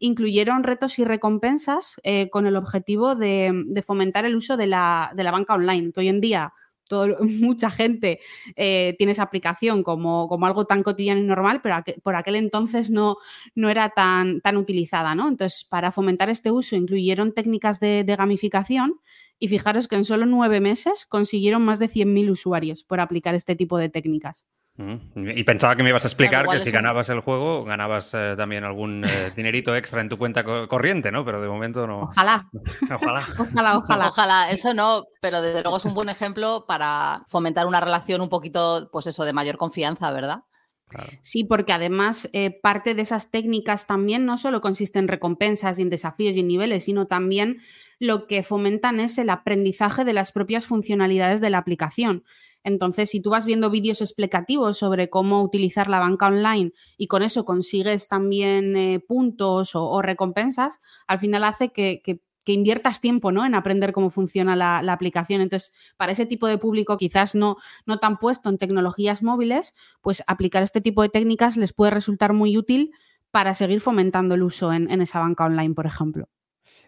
incluyeron 0.00 0.64
retos 0.64 0.98
y 0.98 1.04
recompensas 1.04 2.00
eh, 2.02 2.30
con 2.30 2.48
el 2.48 2.56
objetivo 2.56 3.14
de, 3.14 3.80
fomentar 3.86 4.24
el 4.24 4.34
uso 4.34 4.56
de 4.56 4.66
la, 4.66 5.12
banca 5.14 5.54
online, 5.54 5.92
que 5.92 6.00
hoy 6.00 6.08
en 6.08 6.20
día 6.20 6.52
mucha 7.20 7.70
gente 7.70 8.18
eh, 8.56 8.96
tiene 8.98 9.12
esa 9.12 9.22
aplicación 9.22 9.84
como, 9.84 10.26
como, 10.26 10.46
algo 10.46 10.64
tan 10.64 10.82
cotidiano 10.82 11.20
y 11.20 11.24
normal, 11.24 11.60
pero 11.62 11.76
por 12.02 12.16
aquel 12.16 12.34
entonces 12.34 12.90
no, 12.90 13.18
no 13.54 13.68
era 13.68 13.90
tan, 13.90 14.40
tan, 14.40 14.56
utilizada, 14.56 15.14
¿no? 15.14 15.28
Entonces, 15.28 15.62
para 15.62 15.92
fomentar 15.92 16.28
este 16.28 16.50
uso, 16.50 16.74
incluyeron 16.74 17.34
técnicas 17.34 17.78
de, 17.78 18.02
de 18.02 18.16
gamificación 18.16 19.00
y 19.38 19.48
fijaros 19.48 19.88
que 19.88 19.96
en 19.96 20.04
solo 20.04 20.26
nueve 20.26 20.60
meses 20.60 21.06
consiguieron 21.06 21.64
más 21.64 21.78
de 21.78 21.88
100.000 21.88 22.30
usuarios 22.30 22.84
por 22.84 23.00
aplicar 23.00 23.34
este 23.34 23.56
tipo 23.56 23.78
de 23.78 23.88
técnicas. 23.88 24.46
Y 25.16 25.42
pensaba 25.42 25.74
que 25.74 25.82
me 25.82 25.88
ibas 25.88 26.04
a 26.04 26.08
explicar 26.08 26.46
que 26.46 26.60
si 26.60 26.70
ganabas 26.70 27.08
el 27.08 27.18
juego, 27.18 27.64
ganabas 27.64 28.14
eh, 28.14 28.34
también 28.36 28.62
algún 28.62 29.04
eh, 29.04 29.08
dinerito 29.36 29.74
extra 29.74 30.00
en 30.00 30.08
tu 30.08 30.18
cuenta 30.18 30.44
corriente, 30.44 31.10
¿no? 31.10 31.24
Pero 31.24 31.42
de 31.42 31.48
momento 31.48 31.84
no. 31.88 32.02
Ojalá. 32.02 32.48
ojalá. 32.94 33.26
ojalá, 33.38 33.76
ojalá. 33.78 34.08
Ojalá, 34.08 34.50
eso 34.50 34.74
no, 34.74 35.02
pero 35.20 35.42
desde 35.42 35.62
luego 35.62 35.78
es 35.78 35.84
un 35.84 35.94
buen 35.94 36.08
ejemplo 36.08 36.64
para 36.68 37.24
fomentar 37.26 37.66
una 37.66 37.80
relación 37.80 38.20
un 38.20 38.28
poquito, 38.28 38.88
pues 38.92 39.08
eso, 39.08 39.24
de 39.24 39.32
mayor 39.32 39.56
confianza, 39.56 40.12
¿verdad? 40.12 40.44
Sí, 41.20 41.44
porque 41.44 41.72
además 41.72 42.30
eh, 42.32 42.58
parte 42.62 42.94
de 42.94 43.02
esas 43.02 43.30
técnicas 43.30 43.86
también 43.86 44.24
no 44.24 44.38
solo 44.38 44.60
consiste 44.60 44.98
en 44.98 45.08
recompensas 45.08 45.78
y 45.78 45.82
en 45.82 45.90
desafíos 45.90 46.36
y 46.36 46.40
en 46.40 46.48
niveles, 46.48 46.84
sino 46.84 47.06
también 47.06 47.58
lo 47.98 48.26
que 48.26 48.42
fomentan 48.42 49.00
es 49.00 49.18
el 49.18 49.30
aprendizaje 49.30 50.04
de 50.04 50.12
las 50.12 50.32
propias 50.32 50.66
funcionalidades 50.66 51.40
de 51.40 51.50
la 51.50 51.58
aplicación. 51.58 52.24
Entonces, 52.64 53.10
si 53.10 53.22
tú 53.22 53.30
vas 53.30 53.46
viendo 53.46 53.70
vídeos 53.70 54.00
explicativos 54.00 54.78
sobre 54.78 55.08
cómo 55.08 55.42
utilizar 55.42 55.88
la 55.88 56.00
banca 56.00 56.26
online 56.26 56.72
y 56.96 57.06
con 57.06 57.22
eso 57.22 57.44
consigues 57.44 58.08
también 58.08 58.76
eh, 58.76 59.00
puntos 59.00 59.74
o, 59.74 60.02
recompensas, 60.02 60.80
al 61.06 61.18
final 61.18 61.44
hace 61.44 61.70
que, 61.70 62.02
inviertas 62.46 63.02
tiempo 63.02 63.30
¿no? 63.30 63.44
en 63.44 63.54
aprender 63.54 63.92
cómo 63.92 64.08
funciona 64.08 64.56
la, 64.56 64.78
aplicación. 64.92 65.42
Entonces, 65.42 65.74
para 65.98 66.12
ese 66.12 66.24
tipo 66.24 66.46
de 66.46 66.56
público 66.56 66.96
quizás 66.96 67.34
no, 67.34 67.58
no 67.84 67.98
tan 67.98 68.18
puesto 68.18 68.48
en 68.48 68.56
tecnologías 68.56 69.22
móviles, 69.22 69.74
pues 70.00 70.22
aplicar 70.26 70.62
este 70.62 70.80
tipo 70.80 71.02
de 71.02 71.10
técnicas 71.10 71.58
les 71.58 71.74
puede 71.74 71.90
resultar 71.90 72.32
muy 72.32 72.56
útil 72.56 72.92
para 73.30 73.52
seguir 73.52 73.82
fomentando 73.82 74.34
el 74.34 74.42
uso 74.42 74.72
en 74.72 75.02
esa 75.02 75.20
banca 75.20 75.44
online, 75.44 75.74
por 75.74 75.84
ejemplo. 75.84 76.28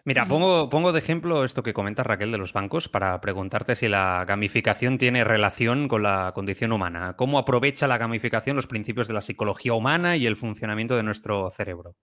Mira, 0.03 0.27
pongo, 0.27 0.69
pongo 0.69 0.91
de 0.91 0.99
ejemplo 0.99 1.43
esto 1.43 1.61
que 1.61 1.73
comenta 1.73 2.03
Raquel 2.03 2.31
de 2.31 2.39
los 2.39 2.53
bancos 2.53 2.89
para 2.89 3.21
preguntarte 3.21 3.75
si 3.75 3.87
la 3.87 4.25
gamificación 4.27 4.97
tiene 4.97 5.23
relación 5.23 5.87
con 5.87 6.01
la 6.01 6.31
condición 6.33 6.71
humana. 6.71 7.15
¿Cómo 7.15 7.37
aprovecha 7.37 7.87
la 7.87 7.99
gamificación 7.99 8.55
los 8.55 8.65
principios 8.65 9.07
de 9.07 9.13
la 9.13 9.21
psicología 9.21 9.73
humana 9.73 10.17
y 10.17 10.25
el 10.25 10.37
funcionamiento 10.37 10.95
de 10.95 11.03
nuestro 11.03 11.51
cerebro? 11.51 11.95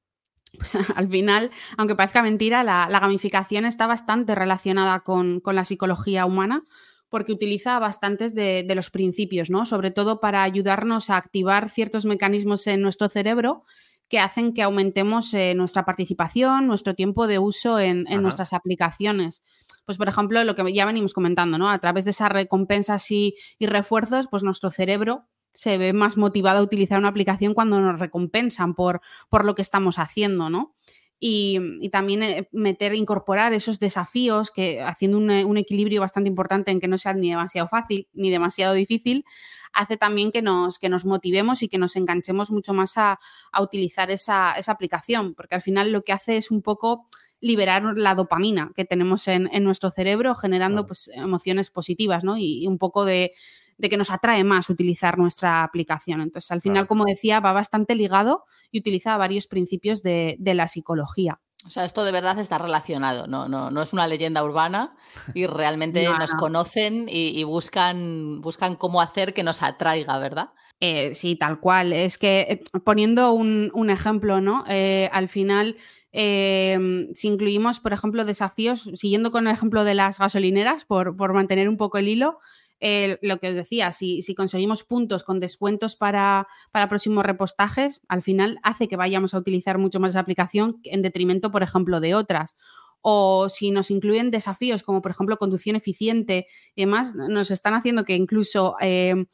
Pues 0.56 0.76
al 0.94 1.08
final, 1.08 1.50
aunque 1.76 1.96
parezca 1.96 2.22
mentira, 2.22 2.62
la, 2.62 2.86
gamificación 3.00 3.64
está 3.64 3.86
bastante 3.86 4.34
relacionada 4.34 5.00
con, 5.00 5.42
la 5.44 5.64
psicología 5.64 6.24
humana 6.24 6.62
porque 7.08 7.32
utiliza 7.32 7.78
bastantes 7.78 8.34
de, 8.34 8.64
de, 8.64 8.74
los 8.74 8.90
principios, 8.90 9.48
¿no? 9.50 9.64
Sobre 9.64 9.90
todo 9.90 10.20
para 10.20 10.42
ayudarnos 10.42 11.08
a 11.10 11.16
activar 11.16 11.70
ciertos 11.70 12.04
mecanismos 12.04 12.66
en 12.66 12.82
nuestro 12.82 13.08
cerebro 13.08 13.64
que 14.08 14.18
hacen 14.18 14.54
que 14.54 14.62
aumentemos 14.62 15.32
eh, 15.34 15.54
nuestra 15.54 15.84
participación, 15.84 16.66
nuestro 16.66 16.94
tiempo 16.94 17.26
de 17.26 17.38
uso 17.38 17.78
en, 17.78 18.04
nuestras 18.22 18.52
aplicaciones. 18.52 19.42
Pues, 19.84 19.98
por 19.98 20.08
ejemplo, 20.08 20.42
lo 20.44 20.54
que 20.54 20.72
ya 20.72 20.86
venimos 20.86 21.12
comentando, 21.12 21.58
¿no? 21.58 21.70
A 21.70 21.78
través 21.78 22.04
de 22.04 22.12
esas 22.12 22.30
recompensas 22.30 23.10
y, 23.10 23.36
refuerzos, 23.60 24.28
pues 24.30 24.42
nuestro 24.42 24.70
cerebro 24.70 25.26
se 25.52 25.76
ve 25.76 25.92
más 25.92 26.16
motivado 26.16 26.60
a 26.60 26.62
utilizar 26.62 26.98
una 26.98 27.08
aplicación 27.08 27.52
cuando 27.52 27.80
nos 27.80 27.98
recompensan 27.98 28.74
por, 28.74 29.00
por 29.28 29.44
lo 29.44 29.54
que 29.54 29.62
estamos 29.62 29.98
haciendo, 29.98 30.50
¿no? 30.50 30.74
Y, 31.20 31.88
también 31.90 32.22
eh, 32.22 32.48
meter, 32.52 32.94
incorporar 32.94 33.52
esos 33.52 33.80
desafíos 33.80 34.50
que 34.52 34.80
haciendo 34.82 35.18
un, 35.18 35.30
un, 35.30 35.56
equilibrio 35.56 36.00
bastante 36.00 36.28
importante 36.28 36.70
en 36.70 36.78
que 36.78 36.86
no 36.86 36.96
sea 36.96 37.12
ni 37.12 37.30
demasiado 37.30 37.66
fácil 37.66 38.06
ni 38.12 38.30
demasiado 38.30 38.74
difícil, 38.74 39.24
hace 39.72 39.96
también 39.96 40.30
que 40.30 40.42
nos, 40.42 40.78
que 40.78 40.88
nos 40.88 41.04
motivemos 41.04 41.62
y 41.62 41.68
que 41.68 41.78
nos 41.78 41.96
enganchemos 41.96 42.50
mucho 42.50 42.74
más 42.74 42.96
a, 42.96 43.18
utilizar 43.60 44.10
esa, 44.10 44.54
aplicación, 44.66 45.34
porque 45.34 45.54
al 45.54 45.62
final 45.62 45.92
lo 45.92 46.02
que 46.02 46.12
hace 46.12 46.36
es 46.36 46.50
un 46.50 46.62
poco 46.62 47.06
liberar 47.40 47.82
la 47.96 48.14
dopamina 48.14 48.72
que 48.74 48.84
tenemos 48.84 49.28
en, 49.28 49.48
nuestro 49.62 49.90
cerebro, 49.90 50.34
generando 50.34 50.86
pues, 50.86 51.08
emociones 51.14 51.70
positivas, 51.70 52.24
¿no? 52.24 52.36
Y, 52.36 52.66
un 52.66 52.78
poco 52.78 53.04
de, 53.04 53.32
que 53.78 53.96
nos 53.96 54.10
atrae 54.10 54.42
más 54.44 54.70
utilizar 54.70 55.18
nuestra 55.18 55.62
aplicación. 55.62 56.20
Entonces, 56.20 56.50
al 56.50 56.60
final, 56.60 56.86
como 56.86 57.04
decía, 57.04 57.40
va 57.40 57.52
bastante 57.52 57.94
ligado 57.94 58.44
y 58.70 58.80
utiliza 58.80 59.16
varios 59.16 59.46
principios 59.46 60.02
de 60.02 60.36
la 60.54 60.68
psicología. 60.68 61.40
O 61.66 61.70
sea, 61.70 61.84
esto 61.84 62.04
de 62.04 62.12
verdad 62.12 62.38
está 62.38 62.56
relacionado, 62.56 63.26
no, 63.26 63.48
no, 63.48 63.70
no 63.70 63.82
es 63.82 63.92
una 63.92 64.06
leyenda 64.06 64.44
urbana 64.44 64.94
y 65.34 65.46
realmente 65.46 66.06
nos 66.18 66.32
conocen 66.34 67.06
y, 67.08 67.42
buscan, 67.44 68.40
buscan 68.40 68.76
cómo 68.76 69.00
hacer 69.00 69.34
que 69.34 69.42
nos 69.42 69.62
atraiga, 69.62 70.18
¿verdad? 70.18 70.50
Eh, 70.80 71.14
sí, 71.14 71.34
tal 71.34 71.58
cual. 71.58 71.92
Es 71.92 72.16
que 72.16 72.46
eh, 72.48 72.80
poniendo 72.84 73.32
un, 73.32 73.90
ejemplo, 73.90 74.40
¿no? 74.40 74.64
Eh, 74.68 75.10
al 75.12 75.28
final, 75.28 75.76
si 76.12 77.28
incluimos, 77.28 77.80
por 77.80 77.92
ejemplo, 77.92 78.24
desafíos, 78.24 78.88
siguiendo 78.94 79.32
con 79.32 79.48
el 79.48 79.52
ejemplo 79.52 79.82
de 79.82 79.94
las 79.94 80.20
gasolineras, 80.20 80.84
por, 80.84 81.16
por 81.16 81.32
mantener 81.32 81.68
un 81.68 81.76
poco 81.76 81.98
el 81.98 82.08
hilo, 82.08 82.38
lo 82.80 83.38
que 83.38 83.48
os 83.48 83.54
decía, 83.54 83.92
si, 83.92 84.22
conseguimos 84.36 84.84
puntos 84.84 85.24
con 85.24 85.40
descuentos 85.40 85.96
para, 85.96 86.46
próximos 86.88 87.24
repostajes, 87.24 88.02
al 88.08 88.22
final 88.22 88.58
hace 88.62 88.88
que 88.88 88.96
vayamos 88.96 89.34
a 89.34 89.38
utilizar 89.38 89.78
mucho 89.78 90.00
más 90.00 90.10
esa 90.10 90.20
aplicación 90.20 90.80
en 90.84 91.02
detrimento, 91.02 91.50
por 91.50 91.62
ejemplo, 91.62 92.00
de 92.00 92.14
otras. 92.14 92.56
O 93.00 93.48
si 93.48 93.70
nos 93.70 93.90
incluyen 93.90 94.30
desafíos 94.30 94.82
como, 94.82 95.02
por 95.02 95.10
ejemplo, 95.10 95.38
conducción 95.38 95.76
eficiente 95.76 96.46
y 96.74 96.82
demás, 96.82 97.14
nos 97.14 97.50
están 97.50 97.74
haciendo 97.74 98.04
que 98.04 98.14
incluso... 98.14 98.76
Eh, 98.80 99.26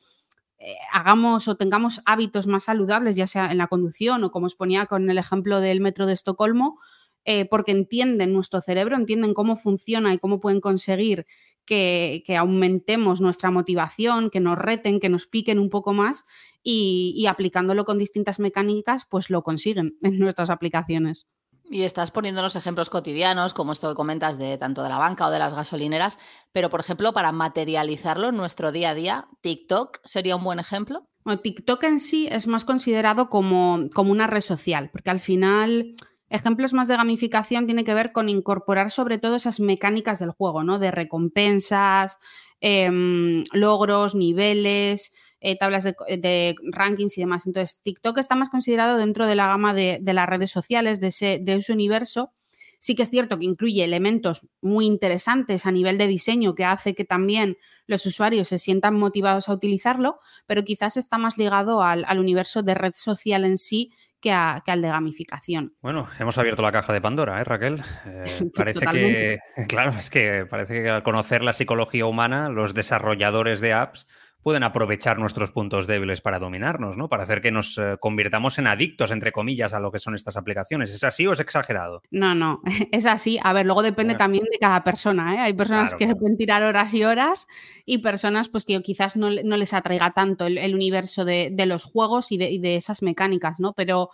eh, 0.67 0.77
hagamos 0.93 1.47
o 1.47 1.57
tengamos 1.57 2.01
hábitos 2.07 2.47
más 2.47 2.65
saludables, 2.65 3.17
ya 3.17 3.27
sea 3.27 3.51
en 3.51 3.59
la 3.59 3.67
conducción 3.67 4.25
o 4.25 4.31
como 4.31 4.47
os 4.47 4.55
ponía 4.55 4.87
con 4.87 5.11
el 5.11 5.19
ejemplo 5.19 5.61
del 5.61 5.83
metro 5.83 6.07
de 6.07 6.15
Estocolmo, 6.15 6.79
eh, 7.27 7.47
porque 7.47 7.73
entienden 7.73 8.33
nuestro 8.33 8.63
cerebro, 8.63 8.97
entienden 8.97 9.35
cómo 9.35 9.57
funciona 9.57 10.15
y 10.15 10.19
cómo 10.19 10.41
pueden 10.41 10.63
conseguir 10.63 11.27
que, 11.65 12.23
aumentemos 12.39 13.21
nuestra 13.21 13.51
motivación, 13.51 14.31
que 14.31 14.41
nos 14.41 14.59
reten, 14.59 15.01
que 15.01 15.09
nos 15.09 15.27
piquen 15.27 15.59
un 15.59 15.71
poco 15.71 15.93
más 15.93 16.25
y, 16.63 17.27
aplicándolo 17.27 17.85
con 17.85 17.99
distintas 17.99 18.39
mecánicas, 18.39 19.07
pues 19.09 19.31
lo 19.31 19.43
consiguen 19.43 19.97
en 20.03 20.19
nuestras 20.19 20.51
aplicaciones. 20.51 21.27
Y 21.71 21.83
estás 21.83 22.11
poniéndonos 22.11 22.57
ejemplos 22.57 22.91
cotidianos, 22.91 23.55
como 23.55 23.73
esto 23.73 23.89
que 23.89 23.95
comentas 23.95 24.37
de 24.37 24.59
tanto 24.59 24.83
de 24.83 24.91
la 24.91 24.99
banca 24.99 25.27
o 25.27 25.31
de 25.31 25.39
las 25.39 25.55
gasolineras, 25.55 26.19
pero 26.53 26.69
por 26.69 26.81
ejemplo, 26.81 27.15
para 27.15 27.33
materializarlo 27.33 28.29
en 28.29 28.37
nuestro 28.37 28.71
día 28.71 28.91
a 28.91 28.95
día, 28.95 29.29
TikTok 29.41 29.99
sería 30.05 30.37
un 30.37 30.45
buen 30.45 30.59
ejemplo. 30.59 31.09
Bueno, 31.25 31.41
TikTok 31.41 31.83
en 31.85 32.01
sí 32.01 32.29
es 32.31 32.47
más 32.47 32.67
considerado 32.67 33.31
como, 33.31 33.87
como 33.95 34.13
una 34.13 34.27
red 34.27 34.43
social, 34.43 34.91
porque 34.93 35.09
al 35.09 35.21
final 35.21 35.95
Ejemplos 36.35 36.73
más 36.73 36.89
de 36.89 36.97
gamificación 36.97 37.67
tiene 37.67 37.85
que 37.85 37.95
ver 37.95 38.11
con 38.11 38.29
incorporar 38.29 38.91
sobre 38.91 39.19
todo 39.19 39.37
esas 39.37 39.61
mecánicas 39.61 40.19
del 40.19 40.33
juego, 40.33 40.65
¿no? 40.65 40.81
De 40.81 40.91
recompensas, 40.91 42.19
em, 42.61 43.45
logros, 43.53 44.17
niveles, 44.17 45.15
eh, 45.41 45.57
tablas 45.57 45.85
de, 45.85 46.57
rankings 46.73 47.17
y 47.19 47.21
demás. 47.21 47.47
Entonces, 47.47 47.81
TikTok 47.85 48.19
está 48.19 48.35
más 48.35 48.51
considerado 48.51 48.99
dentro 48.99 49.29
de 49.29 49.37
la 49.37 49.47
gama 49.47 49.75
de, 49.75 50.01
las 50.05 50.29
redes 50.29 50.51
sociales, 50.51 50.99
de 50.99 51.07
ese, 51.07 51.73
universo. 51.73 52.33
Sí 52.81 52.97
que 52.97 53.05
es 53.05 53.11
cierto 53.11 53.39
que 53.39 53.45
incluye 53.45 53.85
elementos 53.85 54.41
muy 54.61 54.87
interesantes 54.87 55.67
a 55.67 55.71
nivel 55.71 55.99
de 55.99 56.09
diseño 56.09 56.57
que 56.57 56.65
hace 56.65 56.97
que 56.97 57.05
también 57.05 57.59
los 57.87 58.07
usuarios 58.07 58.49
se 58.49 58.59
sientan 58.59 58.99
motivados 58.99 59.49
a 59.49 59.53
utilizarlo, 59.53 60.19
pero 60.47 60.65
quizás 60.65 60.97
está 60.97 61.17
más 61.17 61.39
ligado 61.39 61.81
al 61.81 62.19
universo 62.19 62.65
de 62.65 62.75
red 62.75 62.93
social 62.97 63.45
en 63.45 63.57
sí 63.57 63.93
que, 64.25 64.33
al 64.73 64.83
de 64.83 64.89
gamificación. 64.89 65.75
Bueno, 65.83 66.09
hemos 66.19 66.39
abierto 66.39 66.63
la 66.63 66.73
caja 66.73 66.93
de 66.93 67.01
Pandora, 67.01 67.41
¿eh, 67.41 67.45
Raquel? 67.45 67.83
Eh, 68.07 68.51
parece 68.55 68.87
que, 68.87 69.39
claro, 69.69 69.91
es 69.91 70.09
que 70.09 70.47
parece 70.47 70.83
que 70.83 70.89
al 70.89 71.03
conocer 71.03 71.43
la 71.43 71.53
psicología 71.53 72.07
humana, 72.07 72.49
los 72.49 72.75
desarrolladores 72.75 73.61
de 73.61 73.73
apps 73.73 74.09
pueden 74.45 74.63
aprovechar 74.63 75.19
nuestros 75.19 75.51
puntos 75.51 75.87
débiles 75.87 76.21
para 76.21 76.39
dominarnos, 76.39 76.99
¿no? 76.99 77.09
Para 77.09 77.23
hacer 77.23 77.41
que 77.41 77.51
nos 77.51 77.79
eh, 77.79 77.97
convirtamos 77.99 78.59
en 78.59 78.67
adictos, 78.67 79.11
entre 79.11 79.33
comillas, 79.33 79.73
a 79.73 79.81
lo 79.81 79.91
que 79.91 79.99
son 79.99 80.15
estas 80.15 80.37
aplicaciones. 80.37 80.95
¿Es 80.95 81.03
así 81.03 81.27
o 81.27 81.33
es 81.33 81.41
exagerado? 81.41 82.03
No, 82.11 82.35
no, 82.35 82.61
es 82.93 83.07
así. 83.07 83.41
A 83.43 83.55
ver, 83.55 83.65
luego 83.65 83.83
depende 83.83 84.15
también 84.15 84.45
de 84.45 84.59
cada 84.59 84.85
persona, 84.85 85.35
¿eh? 85.35 85.39
Hay 85.39 85.55
personas 85.55 85.95
que 85.95 86.07
se 86.07 86.15
pueden 86.15 86.37
tirar 86.37 86.63
horas 86.63 86.93
y 86.93 87.05
horas 87.05 87.49
y 87.87 87.99
personas 87.99 88.49
pues 88.51 88.67
que 88.67 88.81
quizás 88.83 89.17
no, 89.17 89.31
les 89.31 89.73
atraiga 89.73 90.11
tanto 90.11 90.47
el, 90.47 90.75
universo 90.75 91.25
de, 91.25 91.51
los 91.67 91.85
juegos 91.85 92.31
y 92.31 92.37
de, 92.37 92.77
esas 92.77 93.03
mecánicas, 93.03 93.61
¿no? 93.61 93.73
Pero 93.73 94.11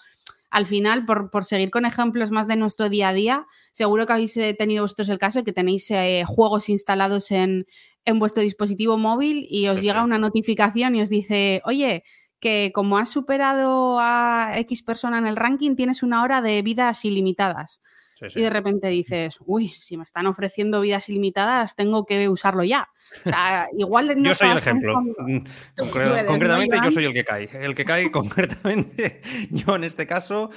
al 0.52 0.66
final, 0.66 1.06
por, 1.06 1.44
seguir 1.44 1.70
con 1.70 1.87
ejemplos 1.87 2.30
más 2.30 2.46
de 2.46 2.54
nuestro 2.54 2.88
día 2.88 3.08
a 3.08 3.12
día, 3.12 3.46
seguro 3.72 4.06
que 4.06 4.12
habéis 4.12 4.37
eh, 4.37 4.54
tenido 4.54 4.84
vosotros 4.84 5.08
el 5.08 5.18
caso 5.18 5.40
de 5.40 5.44
que 5.44 5.52
tenéis 5.52 5.92
juegos 6.26 6.68
instalados 6.68 7.32
en, 7.32 7.66
en 8.04 8.19
vuestro 8.19 8.42
dispositivo 8.42 8.99
móvil 8.99 9.47
y 9.49 9.69
os 9.69 9.80
llega 9.80 10.04
una 10.04 10.19
notificación 10.19 10.97
y 10.97 11.02
os 11.02 11.09
dice, 11.09 11.62
oye, 11.64 12.04
que 12.40 12.73
como 12.75 12.99
has 12.99 13.11
superado 13.11 13.99
a 14.00 14.52
X 14.57 14.83
persona 14.83 15.19
en 15.19 15.26
el 15.26 15.37
ranking, 15.37 15.76
tienes 15.76 16.02
una 16.02 16.23
hora 16.23 16.40
de 16.40 16.62
vidas 16.62 17.04
ilimitadas. 17.04 17.80
Y 18.35 18.43
de 18.43 18.50
repente 18.50 18.89
dices, 18.89 19.39
uy, 19.45 19.69
si 19.81 19.97
me 19.97 20.05
están 20.05 20.27
ofreciendo 20.27 20.81
vidas 20.81 21.09
ilimitadas, 21.09 21.75
tengo 21.75 22.05
que 22.05 22.29
usarlo 22.29 22.65
ya. 22.65 22.89
igual 23.79 24.15
yo 24.23 24.35
soy 24.35 24.50
el 24.50 24.59
ejemplo. 24.59 25.00
Mm, 25.00 25.39
concretamente, 25.77 26.79
yo 26.85 26.91
soy 26.91 27.05
el 27.05 27.12
que 27.12 27.25
cae. 27.25 27.49
El 27.53 27.75
que 27.75 27.85
cae 27.85 28.11
concretamente, 28.12 29.21
yo 29.50 29.77
en 29.77 29.85
este 29.85 30.07
caso 30.07 30.50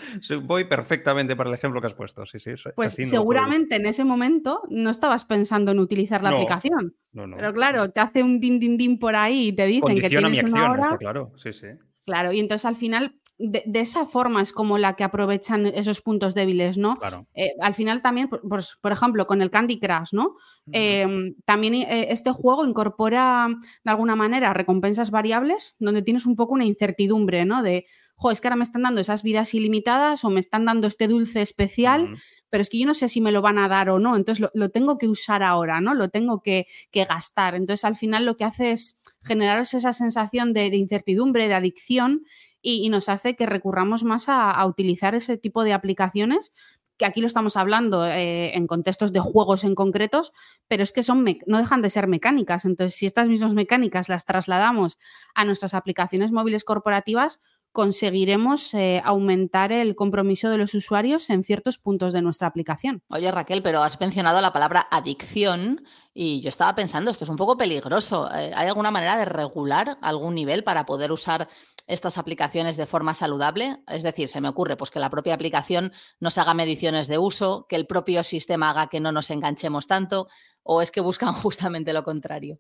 voy 0.44 0.66
perfectamente 0.66 1.36
para 1.36 1.50
el 1.50 1.56
ejemplo 1.56 1.82
que 1.82 1.88
has 1.88 1.94
puesto. 1.94 2.26
Sí, 2.26 2.40
sí, 2.40 2.52
pues 2.76 2.94
seguramente 2.94 3.76
en 3.76 3.86
ese 3.86 4.04
momento 4.04 4.62
no 4.70 4.90
estabas 4.90 5.26
pensando 5.26 5.72
en 5.72 5.80
utilizar 5.80 6.22
la 6.24 6.30
aplicación. 6.30 6.96
Pero 7.12 7.54
claro, 7.54 7.92
te 7.92 8.00
hace 8.00 8.24
un 8.24 8.40
din 8.40 8.60
din 8.60 8.78
din 8.78 9.00
por 9.00 9.16
ahí 9.16 9.50
y 9.50 9.54
te 9.54 9.66
dicen 9.68 10.00
que 10.00 10.10
tienes 10.10 10.32
mi 10.32 10.40
acción, 10.40 10.60
una 10.60 10.72
hora. 10.72 10.98
claro, 10.98 11.32
sí, 11.36 11.54
sí. 11.54 11.68
Claro, 12.06 12.34
y 12.34 12.40
entonces 12.40 12.66
al 12.66 12.76
final 12.76 13.16
de, 13.46 13.80
esa 13.82 14.06
forma 14.06 14.42
es 14.42 14.54
como 14.54 14.78
la 14.78 14.96
que 14.96 15.04
aprovechan 15.04 15.66
esos 15.66 16.00
puntos 16.00 16.34
débiles, 16.34 16.78
¿no? 16.78 16.98
Eh, 17.34 17.52
al 17.60 17.74
final 17.74 18.02
también, 18.02 18.30
por, 18.30 18.92
ejemplo, 18.92 19.28
con 19.28 19.42
el 19.42 19.52
Candy 19.52 19.82
Crush, 19.82 20.14
¿no? 20.14 20.38
Em, 20.72 21.36
también 21.44 21.74
eh, 21.74 22.08
este 22.10 22.32
juego 22.32 22.66
incorpora 22.66 23.50
de 23.84 23.92
alguna 23.92 24.16
manera 24.16 24.54
recompensas 24.54 25.12
variables 25.12 25.76
donde 25.80 26.04
tienes 26.04 26.26
un 26.26 26.38
poco 26.38 26.54
una 26.54 26.64
incertidumbre, 26.64 27.44
¿no? 27.44 27.62
De, 27.64 27.86
jo, 28.16 28.32
es 28.32 28.40
que 28.40 28.48
ahora 28.48 28.56
me 28.56 28.64
están 28.64 28.84
dando 28.84 29.02
esas 29.02 29.24
vidas 29.24 29.54
ilimitadas 29.54 30.24
o 30.24 30.30
me 30.30 30.40
están 30.40 30.64
dando 30.64 30.88
este 30.88 31.10
dulce 31.10 31.42
especial. 31.42 32.16
Pero 32.50 32.62
es 32.62 32.70
que 32.70 32.78
yo 32.80 32.86
no 32.86 32.94
sé 32.94 33.10
si 33.10 33.20
me 33.20 33.32
lo 33.32 33.42
van 33.42 33.58
a 33.58 33.68
dar 33.68 33.90
o 33.90 33.98
no, 33.98 34.16
entonces 34.16 34.48
lo, 34.54 34.70
tengo 34.70 35.00
que 35.00 35.08
usar 35.08 35.42
ahora, 35.42 35.82
¿no? 35.82 35.96
Lo 35.96 36.10
tengo 36.10 36.44
que, 36.44 36.68
gastar. 36.94 37.56
Entonces, 37.56 37.84
al 37.84 37.96
final 37.96 38.26
lo 38.26 38.38
que 38.38 38.44
hace 38.44 38.72
es 38.72 39.02
generaros 39.24 39.74
esa 39.74 39.92
sensación 39.92 40.54
de 40.54 40.68
incertidumbre, 40.68 41.48
de 41.48 41.56
adicción, 41.56 42.22
y, 42.64 42.90
nos 42.90 43.10
hace 43.10 43.36
que 43.36 43.46
recurramos 43.46 44.04
más 44.04 44.30
a, 44.30 44.66
utilizar 44.66 45.14
ese 45.14 45.38
tipo 45.38 45.64
de 45.64 45.74
aplicaciones 45.74 46.54
que 46.98 47.06
aquí 47.06 47.22
lo 47.22 47.28
estamos 47.28 47.58
hablando 47.58 48.06
eh, 48.06 48.56
en 48.56 48.68
contextos 48.68 49.12
de 49.12 49.20
juegos 49.20 49.64
en 49.64 49.74
concretos, 49.74 50.32
pero 50.68 50.84
es 50.84 50.92
que 50.92 51.02
son 51.02 51.26
no 51.48 51.58
dejan 51.58 51.82
de 51.82 51.90
ser 51.90 52.08
mecánicas. 52.08 52.66
Entonces, 52.66 52.96
si 52.96 53.08
estas 53.08 53.28
mismas 53.28 53.54
mecánicas 53.54 54.10
las 54.10 54.26
trasladamos 54.26 55.00
a 55.34 55.44
nuestras 55.44 55.74
aplicaciones 55.74 56.32
móviles 56.32 56.64
corporativas, 56.64 57.42
conseguiremos 57.74 58.76
eh, 58.76 59.02
aumentar 59.04 59.72
el 59.72 59.96
compromiso 59.96 60.50
de 60.50 60.60
los 60.60 60.76
usuarios 60.76 61.32
en 61.32 61.44
ciertos 61.44 61.80
puntos 61.80 62.14
de 62.14 62.22
nuestra 62.22 62.48
aplicación. 62.48 63.02
Oye 63.10 63.32
Raquel, 63.32 63.64
pero 63.64 63.82
has 63.82 64.00
mencionado 64.00 64.40
la 64.42 64.54
palabra 64.54 64.88
adicción 64.92 65.84
y 66.14 66.42
yo 66.42 66.50
estaba 66.50 66.76
pensando, 66.76 67.10
esto 67.10 67.24
es 67.24 67.30
un 67.32 67.36
poco 67.36 67.58
peligroso. 67.58 68.30
Eh, 68.32 68.52
¿Hay 68.56 68.68
alguna 68.68 68.92
manera 68.92 69.18
de 69.18 69.26
regular 69.26 69.98
algún 70.02 70.36
nivel 70.36 70.64
para 70.64 70.86
poder 70.86 71.12
usar 71.12 71.50
estas 71.88 72.18
aplicaciones 72.18 72.78
de 72.78 72.86
forma 72.86 73.14
saludable? 73.14 73.78
Es 73.88 74.04
decir, 74.04 74.30
se 74.30 74.42
me 74.42 74.50
ocurre 74.50 74.78
pues 74.78 74.92
que 74.92 75.00
la 75.00 75.10
propia 75.10 75.34
aplicación 75.34 75.92
nos 76.20 76.38
haga 76.38 76.54
mediciones 76.54 77.08
de 77.08 77.18
uso, 77.18 77.66
que 77.68 77.76
el 77.76 77.88
propio 77.88 78.24
sistema 78.24 78.70
haga 78.70 78.88
que 78.88 79.00
no 79.00 79.12
nos 79.12 79.30
enganchemos 79.30 79.88
tanto, 79.88 80.28
o 80.64 80.82
es 80.82 80.92
que 80.92 81.02
buscan 81.02 81.34
justamente 81.34 81.94
lo 81.94 82.04
contrario. 82.04 82.60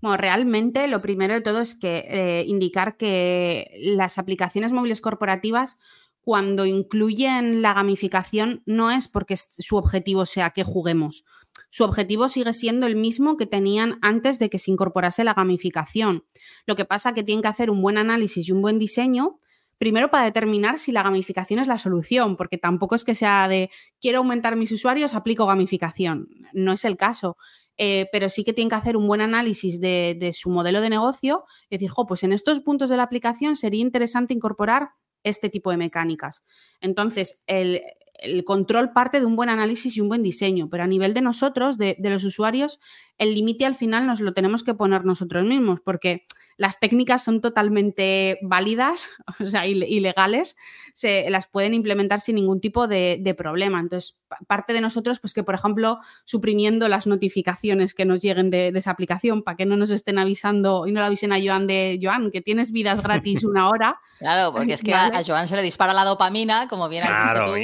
Bueno, 0.00 0.16
realmente 0.16 0.86
lo 0.86 1.00
primero 1.00 1.34
de 1.34 1.40
todo 1.40 1.60
es 1.60 1.74
que 1.74 2.04
eh, 2.08 2.44
indicar 2.46 2.96
que 2.96 3.70
las 3.78 4.18
aplicaciones 4.18 4.72
móviles 4.72 5.00
corporativas 5.00 5.78
cuando 6.20 6.64
incluyen 6.64 7.60
la 7.60 7.74
gamificación 7.74 8.62
no 8.64 8.90
es 8.90 9.08
porque 9.08 9.36
su 9.36 9.76
objetivo 9.76 10.24
sea 10.24 10.50
que 10.50 10.64
juguemos 10.64 11.24
su 11.70 11.84
objetivo 11.84 12.28
sigue 12.28 12.52
siendo 12.52 12.86
el 12.86 12.96
mismo 12.96 13.36
que 13.36 13.46
tenían 13.46 13.98
antes 14.02 14.38
de 14.38 14.50
que 14.50 14.58
se 14.58 14.70
incorporase 14.70 15.24
la 15.24 15.34
gamificación. 15.34 16.24
Lo 16.66 16.76
que 16.76 16.84
pasa 16.84 17.14
que 17.14 17.22
tienen 17.22 17.42
que 17.42 17.48
hacer 17.48 17.70
un 17.70 17.82
buen 17.82 17.98
análisis 17.98 18.48
y 18.48 18.52
un 18.52 18.62
buen 18.62 18.78
diseño, 18.78 19.40
primero 19.78 20.10
para 20.10 20.24
determinar 20.24 20.78
si 20.78 20.92
la 20.92 21.02
gamificación 21.02 21.60
es 21.60 21.66
la 21.66 21.78
solución, 21.78 22.36
porque 22.36 22.58
tampoco 22.58 22.94
es 22.94 23.04
que 23.04 23.14
sea 23.14 23.48
de 23.48 23.70
quiero 24.00 24.18
aumentar 24.18 24.56
mis 24.56 24.72
usuarios, 24.72 25.14
aplico 25.14 25.46
gamificación. 25.46 26.28
No 26.52 26.72
es 26.72 26.84
el 26.84 26.96
caso. 26.96 27.36
Eh, 27.76 28.06
pero 28.12 28.28
sí 28.28 28.44
que 28.44 28.52
tienen 28.52 28.68
que 28.68 28.76
hacer 28.76 28.96
un 28.96 29.08
buen 29.08 29.20
análisis 29.20 29.80
de, 29.80 30.16
de 30.18 30.32
su 30.32 30.48
modelo 30.48 30.80
de 30.80 30.90
negocio 30.90 31.44
y 31.68 31.74
decir, 31.74 31.90
jo, 31.90 32.06
pues 32.06 32.22
en 32.22 32.32
estos 32.32 32.60
puntos 32.60 32.88
de 32.88 32.96
la 32.96 33.02
aplicación 33.02 33.56
sería 33.56 33.80
interesante 33.80 34.32
incorporar 34.32 34.90
este 35.24 35.48
tipo 35.48 35.72
de 35.72 35.76
mecánicas. 35.76 36.44
Entonces, 36.80 37.42
el, 37.48 37.82
el 38.24 38.44
control 38.44 38.92
parte 38.92 39.20
de 39.20 39.26
un 39.26 39.36
buen 39.36 39.48
análisis 39.48 39.96
y 39.96 40.00
un 40.00 40.08
buen 40.08 40.22
diseño, 40.22 40.68
pero 40.70 40.82
a 40.82 40.86
nivel 40.86 41.14
de 41.14 41.20
nosotros, 41.20 41.78
de, 41.78 41.96
los 42.00 42.24
usuarios, 42.24 42.80
el 43.18 43.34
límite 43.34 43.64
al 43.64 43.74
final 43.74 44.06
nos 44.06 44.20
lo 44.20 44.32
tenemos 44.32 44.64
que 44.64 44.74
poner 44.74 45.04
nosotros 45.04 45.44
mismos, 45.44 45.80
porque 45.80 46.26
las 46.56 46.78
técnicas 46.78 47.24
son 47.24 47.40
totalmente 47.40 48.38
válidas, 48.42 49.08
o 49.40 49.46
sea, 49.46 49.66
ilegales, 49.66 50.56
se 50.92 51.28
las 51.30 51.46
pueden 51.46 51.74
implementar 51.74 52.20
sin 52.20 52.36
ningún 52.36 52.60
tipo 52.60 52.86
de, 52.86 53.34
problema. 53.36 53.80
Entonces, 53.80 54.18
parte 54.46 54.72
de 54.72 54.80
nosotros, 54.80 55.18
pues 55.18 55.34
que, 55.34 55.42
por 55.42 55.54
ejemplo, 55.54 55.98
suprimiendo 56.24 56.88
las 56.88 57.06
notificaciones 57.06 57.94
que 57.94 58.04
nos 58.04 58.22
lleguen 58.22 58.50
de, 58.50 58.68
esa 58.68 58.90
aplicación 58.90 59.42
para 59.42 59.56
que 59.56 59.66
no 59.66 59.76
nos 59.76 59.90
estén 59.90 60.18
avisando 60.18 60.86
y 60.86 60.92
no 60.92 61.00
le 61.00 61.06
avisen 61.06 61.32
a 61.32 61.38
Joan 61.42 61.66
de 61.66 61.98
Joan, 62.00 62.30
que 62.30 62.40
tienes 62.40 62.70
vidas 62.70 63.02
gratis 63.02 63.44
una 63.44 63.68
hora. 63.68 63.98
Claro, 64.16 64.52
porque 64.52 64.74
es 64.74 64.82
que 64.82 64.94
a, 64.94 65.22
Joan 65.26 65.48
se 65.48 65.56
le 65.56 65.62
dispara 65.62 65.92
la 65.92 66.04
dopamina, 66.04 66.68
como 66.68 66.88
bien 66.88 67.02
has 67.02 67.34
dicho 67.34 67.44
tú, 67.46 67.54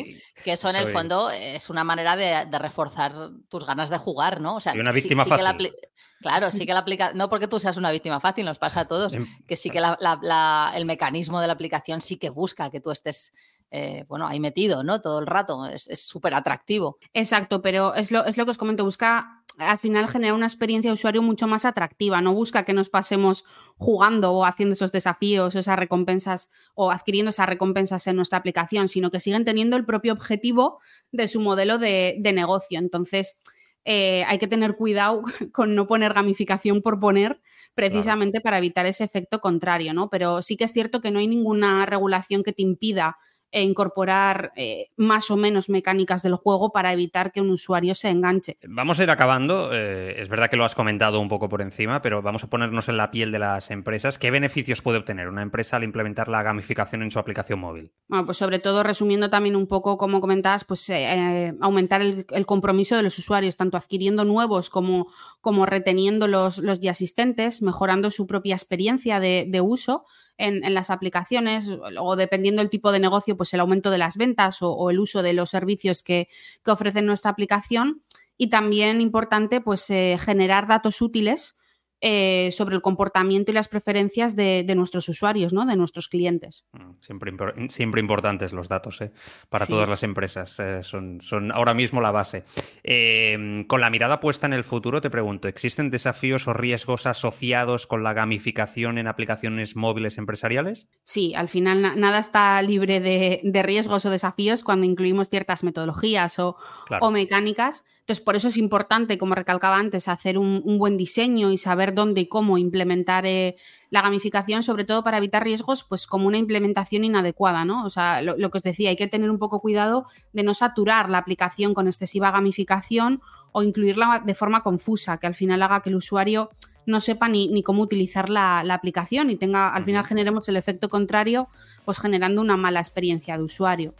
que 0.42 0.52
eso 0.52 0.68
en 0.68 0.76
el 0.76 0.88
fondo 0.88 1.30
es 1.30 1.70
una 1.70 1.84
manera 1.84 2.16
de, 2.16 2.58
reforzar 2.58 3.12
tus 3.48 3.64
ganas 3.64 3.88
de 3.88 3.98
jugar, 3.98 4.40
¿no? 4.40 4.56
O 4.56 4.60
sea, 4.60 4.72
una 4.74 4.92
víctima 4.92 5.24
fácil. 5.24 5.72
Claro, 6.20 6.50
sí 6.50 6.66
que 6.66 6.72
la 6.72 6.80
aplicación, 6.80 7.16
no 7.18 7.28
porque 7.28 7.48
tú 7.48 7.58
seas 7.58 7.76
una 7.76 7.90
víctima 7.90 8.20
fácil, 8.20 8.44
nos 8.44 8.58
pasa 8.58 8.80
a 8.80 8.88
todos, 8.88 9.14
em, 9.14 9.26
que 9.46 9.56
sí 9.56 9.70
que 9.70 9.80
la, 9.80 10.72
el 10.74 10.84
mecanismo 10.84 11.40
de 11.40 11.46
la 11.46 11.54
aplicación 11.54 12.00
sí 12.00 12.16
que 12.16 12.30
busca 12.30 12.70
que 12.70 12.80
tú 12.80 12.90
estés, 12.90 13.32
eh, 13.70 14.04
bueno, 14.08 14.26
ahí 14.26 14.38
metido, 14.38 14.82
¿no? 14.82 15.00
Todo 15.00 15.20
el 15.20 15.26
rato, 15.26 15.66
es 15.66 15.88
súper 15.94 16.34
atractivo. 16.34 16.98
Exacto, 17.14 17.62
pero 17.62 17.94
es 17.94 18.10
lo, 18.10 18.24
es 18.26 18.36
lo 18.36 18.44
que 18.44 18.50
os 18.50 18.58
comento, 18.58 18.84
busca 18.84 19.40
al 19.60 19.78
final 19.78 20.08
genera 20.08 20.34
una 20.34 20.46
experiencia 20.46 20.90
de 20.90 20.94
usuario 20.94 21.22
mucho 21.22 21.46
más 21.46 21.64
atractiva, 21.64 22.20
no 22.20 22.32
busca 22.32 22.64
que 22.64 22.72
nos 22.72 22.88
pasemos 22.88 23.44
jugando 23.76 24.32
o 24.32 24.44
haciendo 24.44 24.72
esos 24.72 24.92
desafíos, 24.92 25.54
esas 25.54 25.78
recompensas 25.78 26.50
o 26.74 26.90
adquiriendo 26.90 27.30
esas 27.30 27.48
recompensas 27.48 28.06
en 28.06 28.16
nuestra 28.16 28.38
aplicación, 28.38 28.88
sino 28.88 29.10
que 29.10 29.20
siguen 29.20 29.44
teniendo 29.44 29.76
el 29.76 29.84
propio 29.84 30.12
objetivo 30.12 30.80
de 31.12 31.28
su 31.28 31.40
modelo 31.40 31.78
de, 31.78 32.18
negocio. 32.34 32.78
Entonces, 32.78 33.40
eh, 33.84 34.24
hay 34.26 34.38
que 34.38 34.46
tener 34.48 34.76
cuidado 34.76 35.22
con 35.52 35.74
no 35.74 35.86
poner 35.86 36.14
gamificación 36.14 36.82
por 36.82 37.00
poner, 37.00 37.40
precisamente 37.74 38.40
para 38.40 38.58
evitar 38.58 38.86
ese 38.86 39.04
efecto 39.04 39.40
contrario, 39.40 39.94
¿no? 39.94 40.10
Pero 40.10 40.42
sí 40.42 40.56
que 40.56 40.64
es 40.64 40.72
cierto 40.72 41.00
que 41.00 41.10
no 41.10 41.18
hay 41.18 41.26
ninguna 41.26 41.86
regulación 41.86 42.42
que 42.42 42.52
te 42.52 42.62
impida 42.62 43.16
e 43.52 43.62
incorporar 43.62 44.52
eh, 44.56 44.88
más 44.96 45.30
o 45.30 45.36
menos 45.36 45.68
mecánicas 45.68 46.22
del 46.22 46.36
juego 46.36 46.72
para 46.72 46.92
evitar 46.92 47.32
que 47.32 47.40
un 47.40 47.50
usuario 47.50 47.94
se 47.94 48.08
enganche. 48.08 48.58
Vamos 48.66 49.00
a 49.00 49.02
ir 49.02 49.10
acabando. 49.10 49.70
Eh, 49.72 50.20
es 50.20 50.28
verdad 50.28 50.48
que 50.48 50.56
lo 50.56 50.64
has 50.64 50.74
comentado 50.74 51.20
un 51.20 51.28
poco 51.28 51.48
por 51.48 51.62
encima, 51.62 52.00
pero 52.02 52.22
vamos 52.22 52.44
a 52.44 52.50
ponernos 52.50 52.88
en 52.88 52.96
la 52.96 53.10
piel 53.10 53.32
de 53.32 53.38
las 53.38 53.70
empresas. 53.70 54.18
¿Qué 54.18 54.30
beneficios 54.30 54.82
puede 54.82 54.98
obtener 54.98 55.28
una 55.28 55.42
empresa 55.42 55.76
al 55.76 55.84
implementar 55.84 56.28
la 56.28 56.42
gamificación 56.42 57.02
en 57.02 57.10
su 57.10 57.18
aplicación 57.18 57.60
móvil? 57.60 57.92
Bueno, 58.08 58.26
pues 58.26 58.38
sobre 58.38 58.58
todo 58.58 58.82
resumiendo 58.82 59.30
también 59.30 59.56
un 59.56 59.66
poco, 59.66 59.98
como 59.98 60.20
comentabas, 60.20 60.64
pues 60.64 60.88
eh, 60.90 61.54
aumentar 61.60 62.02
el, 62.02 62.46
compromiso 62.46 62.96
de 62.96 63.02
los 63.02 63.18
usuarios, 63.18 63.56
tanto 63.56 63.76
adquiriendo 63.76 64.24
nuevos 64.24 64.70
como, 64.70 65.08
como 65.40 65.66
reteniendo 65.66 66.26
los, 66.26 66.58
los 66.58 66.80
ya 66.80 66.92
existentes, 66.92 67.62
mejorando 67.62 68.10
su 68.10 68.26
propia 68.26 68.54
experiencia 68.54 69.20
de, 69.20 69.46
de 69.48 69.60
uso 69.60 70.04
en, 70.40 70.74
las 70.74 70.90
aplicaciones 70.90 71.70
o 71.98 72.16
dependiendo 72.16 72.62
del 72.62 72.70
tipo 72.70 72.92
de 72.92 72.98
negocio, 72.98 73.36
pues 73.36 73.52
el 73.54 73.60
aumento 73.60 73.90
de 73.90 73.98
las 73.98 74.16
ventas 74.16 74.58
o, 74.60 74.90
el 74.90 74.98
uso 74.98 75.22
de 75.22 75.32
los 75.32 75.50
servicios 75.50 76.02
que, 76.02 76.28
que, 76.64 76.70
ofrece 76.70 77.02
nuestra 77.02 77.30
aplicación. 77.30 78.02
Y 78.36 78.48
también 78.48 79.00
importante, 79.00 79.60
pues 79.60 79.90
eh, 79.90 80.16
generar 80.18 80.66
datos 80.66 81.02
útiles 81.02 81.58
eh, 82.02 82.48
sobre 82.52 82.74
el 82.74 82.80
comportamiento 82.80 83.50
y 83.50 83.54
las 83.54 83.68
preferencias 83.68 84.34
de, 84.34 84.64
nuestros 84.74 85.06
usuarios, 85.10 85.52
¿no? 85.52 85.66
de 85.66 85.76
nuestros 85.76 86.08
clientes. 86.08 86.66
Mm, 86.72 86.89
siempre, 87.00 87.32
siempre 87.68 88.00
importantes 88.00 88.52
los 88.52 88.68
datos 88.68 89.00
¿eh? 89.00 89.12
para 89.48 89.66
todas 89.66 89.88
las 89.88 90.02
empresas, 90.02 90.58
eh, 90.60 90.82
son, 90.82 91.20
son, 91.20 91.52
ahora 91.52 91.74
mismo 91.74 92.00
la 92.00 92.10
base. 92.10 92.44
Em, 92.82 93.64
con 93.64 93.80
la 93.80 93.90
mirada 93.90 94.20
puesta 94.20 94.46
en 94.46 94.52
el 94.52 94.64
futuro, 94.64 95.00
te 95.00 95.10
pregunto, 95.10 95.48
¿existen 95.48 95.90
desafíos 95.90 96.46
o 96.48 96.52
riesgos 96.52 97.06
asociados 97.06 97.86
con 97.86 98.02
la 98.02 98.12
gamificación 98.12 98.98
en 98.98 99.06
aplicaciones 99.06 99.76
móviles 99.76 100.18
empresariales? 100.18 100.88
Sí, 101.02 101.34
al 101.34 101.48
final 101.48 101.98
nada 101.98 102.18
está 102.18 102.60
libre 102.62 103.00
de, 103.00 103.62
riesgos 103.62 104.06
o 104.06 104.10
desafíos 104.10 104.64
cuando 104.64 104.86
incluimos 104.86 105.28
ciertas 105.28 105.62
metodologías 105.64 106.38
o, 106.38 106.56
o 107.00 107.10
mecánicas. 107.10 107.84
Entonces, 108.10 108.24
por 108.24 108.34
eso 108.34 108.48
es 108.48 108.56
importante, 108.56 109.18
como 109.18 109.36
recalcaba 109.36 109.76
antes, 109.76 110.08
hacer 110.08 110.36
un, 110.36 110.78
buen 110.78 110.96
diseño 110.96 111.52
y 111.52 111.56
saber 111.56 111.94
dónde 111.94 112.22
y 112.22 112.26
cómo 112.26 112.58
implementar 112.58 113.24
eh, 113.24 113.54
la 113.90 114.02
gamificación, 114.02 114.62
sobre 114.62 114.84
todo 114.84 115.02
para 115.02 115.18
evitar 115.18 115.42
riesgos, 115.42 115.84
pues 115.84 116.06
como 116.06 116.28
una 116.28 116.38
implementación 116.38 117.04
inadecuada, 117.04 117.64
¿no? 117.64 117.84
O 117.84 117.90
sea, 117.90 118.22
lo, 118.22 118.50
que 118.50 118.58
os 118.58 118.62
decía, 118.62 118.90
hay 118.90 118.96
que 118.96 119.08
tener 119.08 119.30
un 119.30 119.38
poco 119.38 119.60
cuidado 119.60 120.06
de 120.32 120.44
no 120.44 120.54
saturar 120.54 121.10
la 121.10 121.18
aplicación 121.18 121.74
con 121.74 121.88
excesiva 121.88 122.30
gamificación 122.30 123.20
o 123.52 123.64
incluirla 123.64 124.22
de 124.24 124.34
forma 124.34 124.62
confusa, 124.62 125.18
que 125.18 125.26
al 125.26 125.34
final 125.34 125.62
haga 125.62 125.82
que 125.82 125.90
el 125.90 125.96
usuario 125.96 126.50
no 126.86 127.00
sepa 127.00 127.28
ni, 127.28 127.62
cómo 127.62 127.82
utilizar 127.82 128.30
la, 128.30 128.60
aplicación 128.60 129.28
y 129.30 129.36
tenga, 129.36 129.74
al 129.74 129.84
final 129.84 130.04
generemos 130.04 130.48
el 130.48 130.56
efecto 130.56 130.88
contrario, 130.88 131.48
pues 131.84 131.98
generando 131.98 132.40
una 132.40 132.56
mala 132.56 132.80
experiencia 132.80 133.36
de 133.36 133.42
usuario 133.42 133.94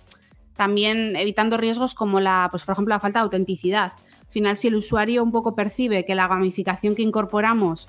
también 0.57 1.17
evitando 1.17 1.57
riesgos 1.57 1.95
como 1.95 2.21
la, 2.21 2.49
pues 2.51 2.65
por 2.65 2.75
ejemplo, 2.75 2.95
la 2.95 3.01
falta 3.01 3.21
de 3.21 3.23
autenticidad. 3.23 3.95
Al 4.21 4.27
final, 4.29 4.59
si 4.59 4.69
el 4.69 4.75
usuario 4.75 5.23
un 5.25 5.33
poco 5.33 5.55
percibe 5.55 6.05
que 6.05 6.15
la 6.15 6.29
gamificación 6.29 6.95
que 6.95 7.01
incorporamos 7.01 7.89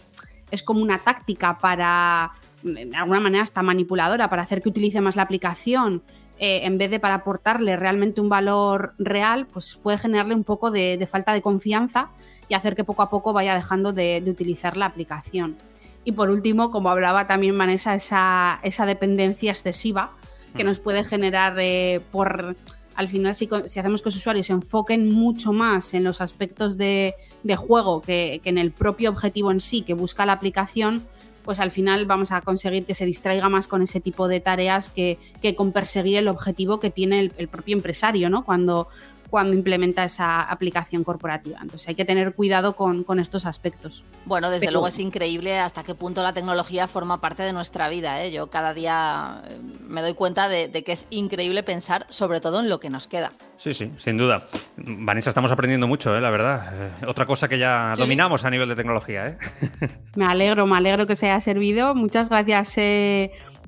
es 0.51 0.63
como 0.63 0.81
una 0.81 0.99
táctica 0.99 1.57
para, 1.57 2.31
de 2.63 2.95
alguna 2.95 3.19
manera, 3.19 3.43
hasta 3.43 3.63
manipuladora, 3.63 4.29
para 4.29 4.43
hacer 4.43 4.61
que 4.61 4.69
utilice 4.69 5.01
más 5.01 5.15
la 5.15 5.23
aplicación, 5.23 6.03
eh, 6.43 6.65
en 6.65 6.79
vez 6.79 6.89
de 6.89 6.99
para 6.99 7.15
aportarle 7.15 7.75
realmente 7.75 8.19
un 8.19 8.27
valor 8.27 8.95
real, 8.97 9.45
pues 9.45 9.75
puede 9.75 9.99
generarle 9.99 10.33
un 10.33 10.43
poco 10.43 10.71
de, 10.71 11.07
falta 11.09 11.33
de 11.33 11.41
confianza 11.43 12.09
y 12.49 12.55
hacer 12.55 12.75
que 12.75 12.83
poco 12.83 13.03
a 13.03 13.11
poco 13.11 13.31
vaya 13.31 13.53
dejando 13.53 13.93
de, 13.93 14.23
utilizar 14.25 14.75
la 14.75 14.87
aplicación. 14.87 15.55
Y 16.03 16.13
por 16.13 16.31
último, 16.31 16.71
como 16.71 16.89
hablaba 16.89 17.27
también 17.27 17.55
Vanessa, 17.55 17.93
esa, 17.93 18.59
esa 18.63 18.87
dependencia 18.87 19.51
excesiva 19.51 20.13
que 20.57 20.63
nos 20.63 20.79
puede 20.79 21.03
generar 21.03 21.55
eh, 21.59 22.01
por 22.11 22.55
al 23.01 23.09
final 23.09 23.33
si, 23.33 23.49
hacemos 23.51 24.01
que 24.01 24.09
los 24.09 24.15
usuarios 24.15 24.45
se 24.45 24.53
enfoquen 24.53 25.09
mucho 25.09 25.53
más 25.53 25.95
en 25.95 26.03
los 26.03 26.21
aspectos 26.21 26.77
de, 26.77 27.15
juego 27.57 28.01
que, 28.01 28.39
en 28.45 28.57
el 28.59 28.71
propio 28.71 29.09
objetivo 29.09 29.51
en 29.51 29.59
sí 29.59 29.81
que 29.81 29.95
busca 29.95 30.25
la 30.25 30.33
aplicación, 30.33 31.03
pues 31.43 31.59
al 31.59 31.71
final 31.71 32.05
vamos 32.05 32.31
a 32.31 32.41
conseguir 32.41 32.85
que 32.85 32.93
se 32.93 33.05
distraiga 33.07 33.49
más 33.49 33.67
con 33.67 33.81
ese 33.81 33.99
tipo 33.99 34.27
de 34.27 34.39
tareas 34.39 34.91
que, 34.91 35.17
con 35.57 35.71
perseguir 35.71 36.19
el 36.19 36.27
objetivo 36.27 36.79
que 36.79 36.91
tiene 36.91 37.21
el, 37.21 37.33
el 37.37 37.47
propio 37.47 37.75
empresario, 37.75 38.29
¿no? 38.29 38.45
Cuando, 38.45 38.87
cuando 39.31 39.53
implementa 39.53 40.03
esa 40.03 40.41
aplicación 40.41 41.05
corporativa. 41.05 41.57
Entonces 41.61 41.87
hay 41.87 41.95
que 41.95 42.03
tener 42.03 42.35
cuidado 42.35 42.75
con, 42.75 43.19
estos 43.19 43.45
aspectos. 43.45 44.03
Bueno, 44.25 44.49
desde 44.49 44.71
luego 44.71 44.87
es 44.87 44.99
increíble 44.99 45.57
hasta 45.57 45.83
qué 45.83 45.95
punto 45.95 46.21
la 46.21 46.33
tecnología 46.33 46.87
forma 46.87 47.21
parte 47.21 47.43
de 47.43 47.53
nuestra 47.53 47.87
vida. 47.89 48.21
¿eh? 48.23 48.31
Yo 48.31 48.47
cada 48.47 48.73
día 48.73 49.41
eh, 49.47 49.57
me 49.87 50.01
doy 50.01 50.13
cuenta 50.13 50.49
de, 50.49 50.69
que 50.69 50.91
es 50.91 51.07
increíble 51.09 51.63
pensar 51.63 52.05
sobre 52.09 52.41
todo 52.41 52.59
en 52.59 52.67
lo 52.67 52.79
que 52.79 52.89
nos 52.89 53.07
queda. 53.07 53.31
Sí, 53.55 53.73
sí, 53.73 53.91
sin 53.97 54.17
duda. 54.17 54.47
Vanessa, 54.75 55.29
estamos 55.29 55.51
aprendiendo 55.51 55.87
mucho, 55.87 56.15
¿eh? 56.15 56.19
la 56.19 56.29
verdad. 56.29 56.91
otra 57.07 57.25
cosa 57.25 57.47
que 57.47 57.57
ya 57.57 57.93
dominamos 57.97 58.43
a 58.43 58.49
nivel 58.49 58.67
de 58.67 58.75
tecnología. 58.75 59.37
Me 60.15 60.25
alegro, 60.25 60.67
me 60.67 60.75
alegro 60.75 61.07
que 61.07 61.15
se 61.15 61.29
haya 61.29 61.39
servido. 61.39 61.95
Muchas 61.95 62.27
gracias 62.27 62.77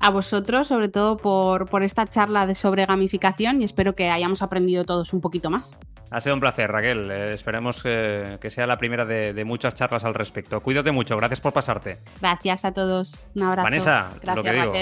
a 0.03 0.09
vosotros, 0.09 0.67
sobre 0.67 0.89
todo 0.89 1.15
por, 1.15 1.69
por 1.69 1.81
esta 1.81 2.05
charla 2.05 2.45
de 2.45 2.55
sobre 2.55 2.85
gamificación 2.85 3.61
y 3.61 3.63
espero 3.63 3.95
que 3.95 4.09
hayamos 4.09 4.41
aprendido 4.41 4.83
todos 4.83 5.13
un 5.13 5.21
poquito 5.21 5.49
más. 5.49 5.77
Ha 6.11 6.19
sido 6.19 6.35
un 6.35 6.41
placer, 6.41 6.69
Raquel. 6.69 7.09
Eh, 7.09 7.33
esperemos 7.33 7.81
que, 7.81 8.37
sea 8.51 8.67
la 8.67 8.77
primera 8.77 9.05
de, 9.05 9.45
muchas 9.45 9.75
charlas 9.75 10.03
al 10.03 10.13
respecto. 10.13 10.61
Cuídate 10.61 10.91
mucho, 10.91 11.15
gracias 11.15 11.39
por 11.39 11.53
pasarte. 11.53 11.99
Gracias 12.19 12.65
a 12.65 12.73
todos. 12.73 13.17
Un 13.33 13.43
abrazo. 13.43 13.63
Vanessa, 13.63 14.09
lo 14.21 14.43
que 14.43 14.51
digo, 14.51 14.73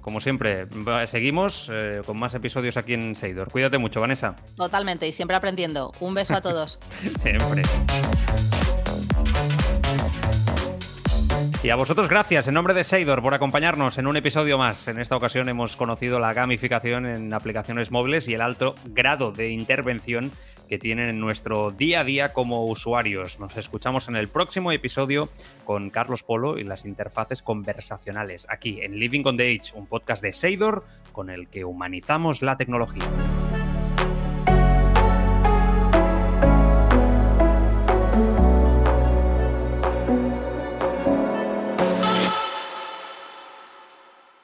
como 0.00 0.20
siempre, 0.20 0.68
seguimos 1.06 1.68
eh, 1.72 2.00
con 2.06 2.16
más 2.16 2.32
episodios 2.34 2.76
aquí 2.76 2.94
en 2.94 3.16
Seidor. 3.16 3.50
Cuídate 3.50 3.78
mucho, 3.78 4.00
Vanessa. 4.00 4.36
Totalmente, 4.54 5.08
y 5.08 5.12
siempre 5.12 5.36
aprendiendo. 5.36 5.92
Un 5.98 6.14
beso 6.14 6.34
a 6.34 6.40
todos. 6.40 6.78
siempre. 7.20 7.62
Y 11.60 11.70
a 11.70 11.76
vosotros 11.76 12.08
gracias 12.08 12.46
en 12.46 12.54
nombre 12.54 12.72
de 12.72 12.84
Seidor 12.84 13.20
por 13.20 13.34
acompañarnos 13.34 13.98
en 13.98 14.06
un 14.06 14.16
episodio 14.16 14.58
más. 14.58 14.86
En 14.86 15.00
esta 15.00 15.16
ocasión 15.16 15.48
hemos 15.48 15.74
conocido 15.74 16.20
la 16.20 16.32
gamificación 16.32 17.04
en 17.04 17.34
aplicaciones 17.34 17.90
móviles 17.90 18.28
y 18.28 18.34
el 18.34 18.42
alto 18.42 18.76
grado 18.84 19.32
de 19.32 19.50
intervención 19.50 20.30
que 20.68 20.78
tienen 20.78 21.08
en 21.08 21.18
nuestro 21.18 21.72
día 21.72 22.00
a 22.00 22.04
día 22.04 22.32
como 22.32 22.64
usuarios. 22.66 23.40
Nos 23.40 23.56
escuchamos 23.56 24.06
en 24.06 24.14
el 24.14 24.28
próximo 24.28 24.70
episodio 24.70 25.30
con 25.64 25.90
Carlos 25.90 26.22
Polo 26.22 26.58
y 26.58 26.64
las 26.64 26.84
interfaces 26.84 27.42
conversacionales 27.42 28.46
aquí 28.48 28.80
en 28.80 29.00
Living 29.00 29.22
on 29.24 29.36
the 29.36 29.50
Edge, 29.50 29.72
un 29.74 29.86
podcast 29.86 30.22
de 30.22 30.32
Seidor 30.32 30.84
con 31.10 31.28
el 31.28 31.48
que 31.48 31.64
humanizamos 31.64 32.40
la 32.40 32.56
tecnología. 32.56 33.02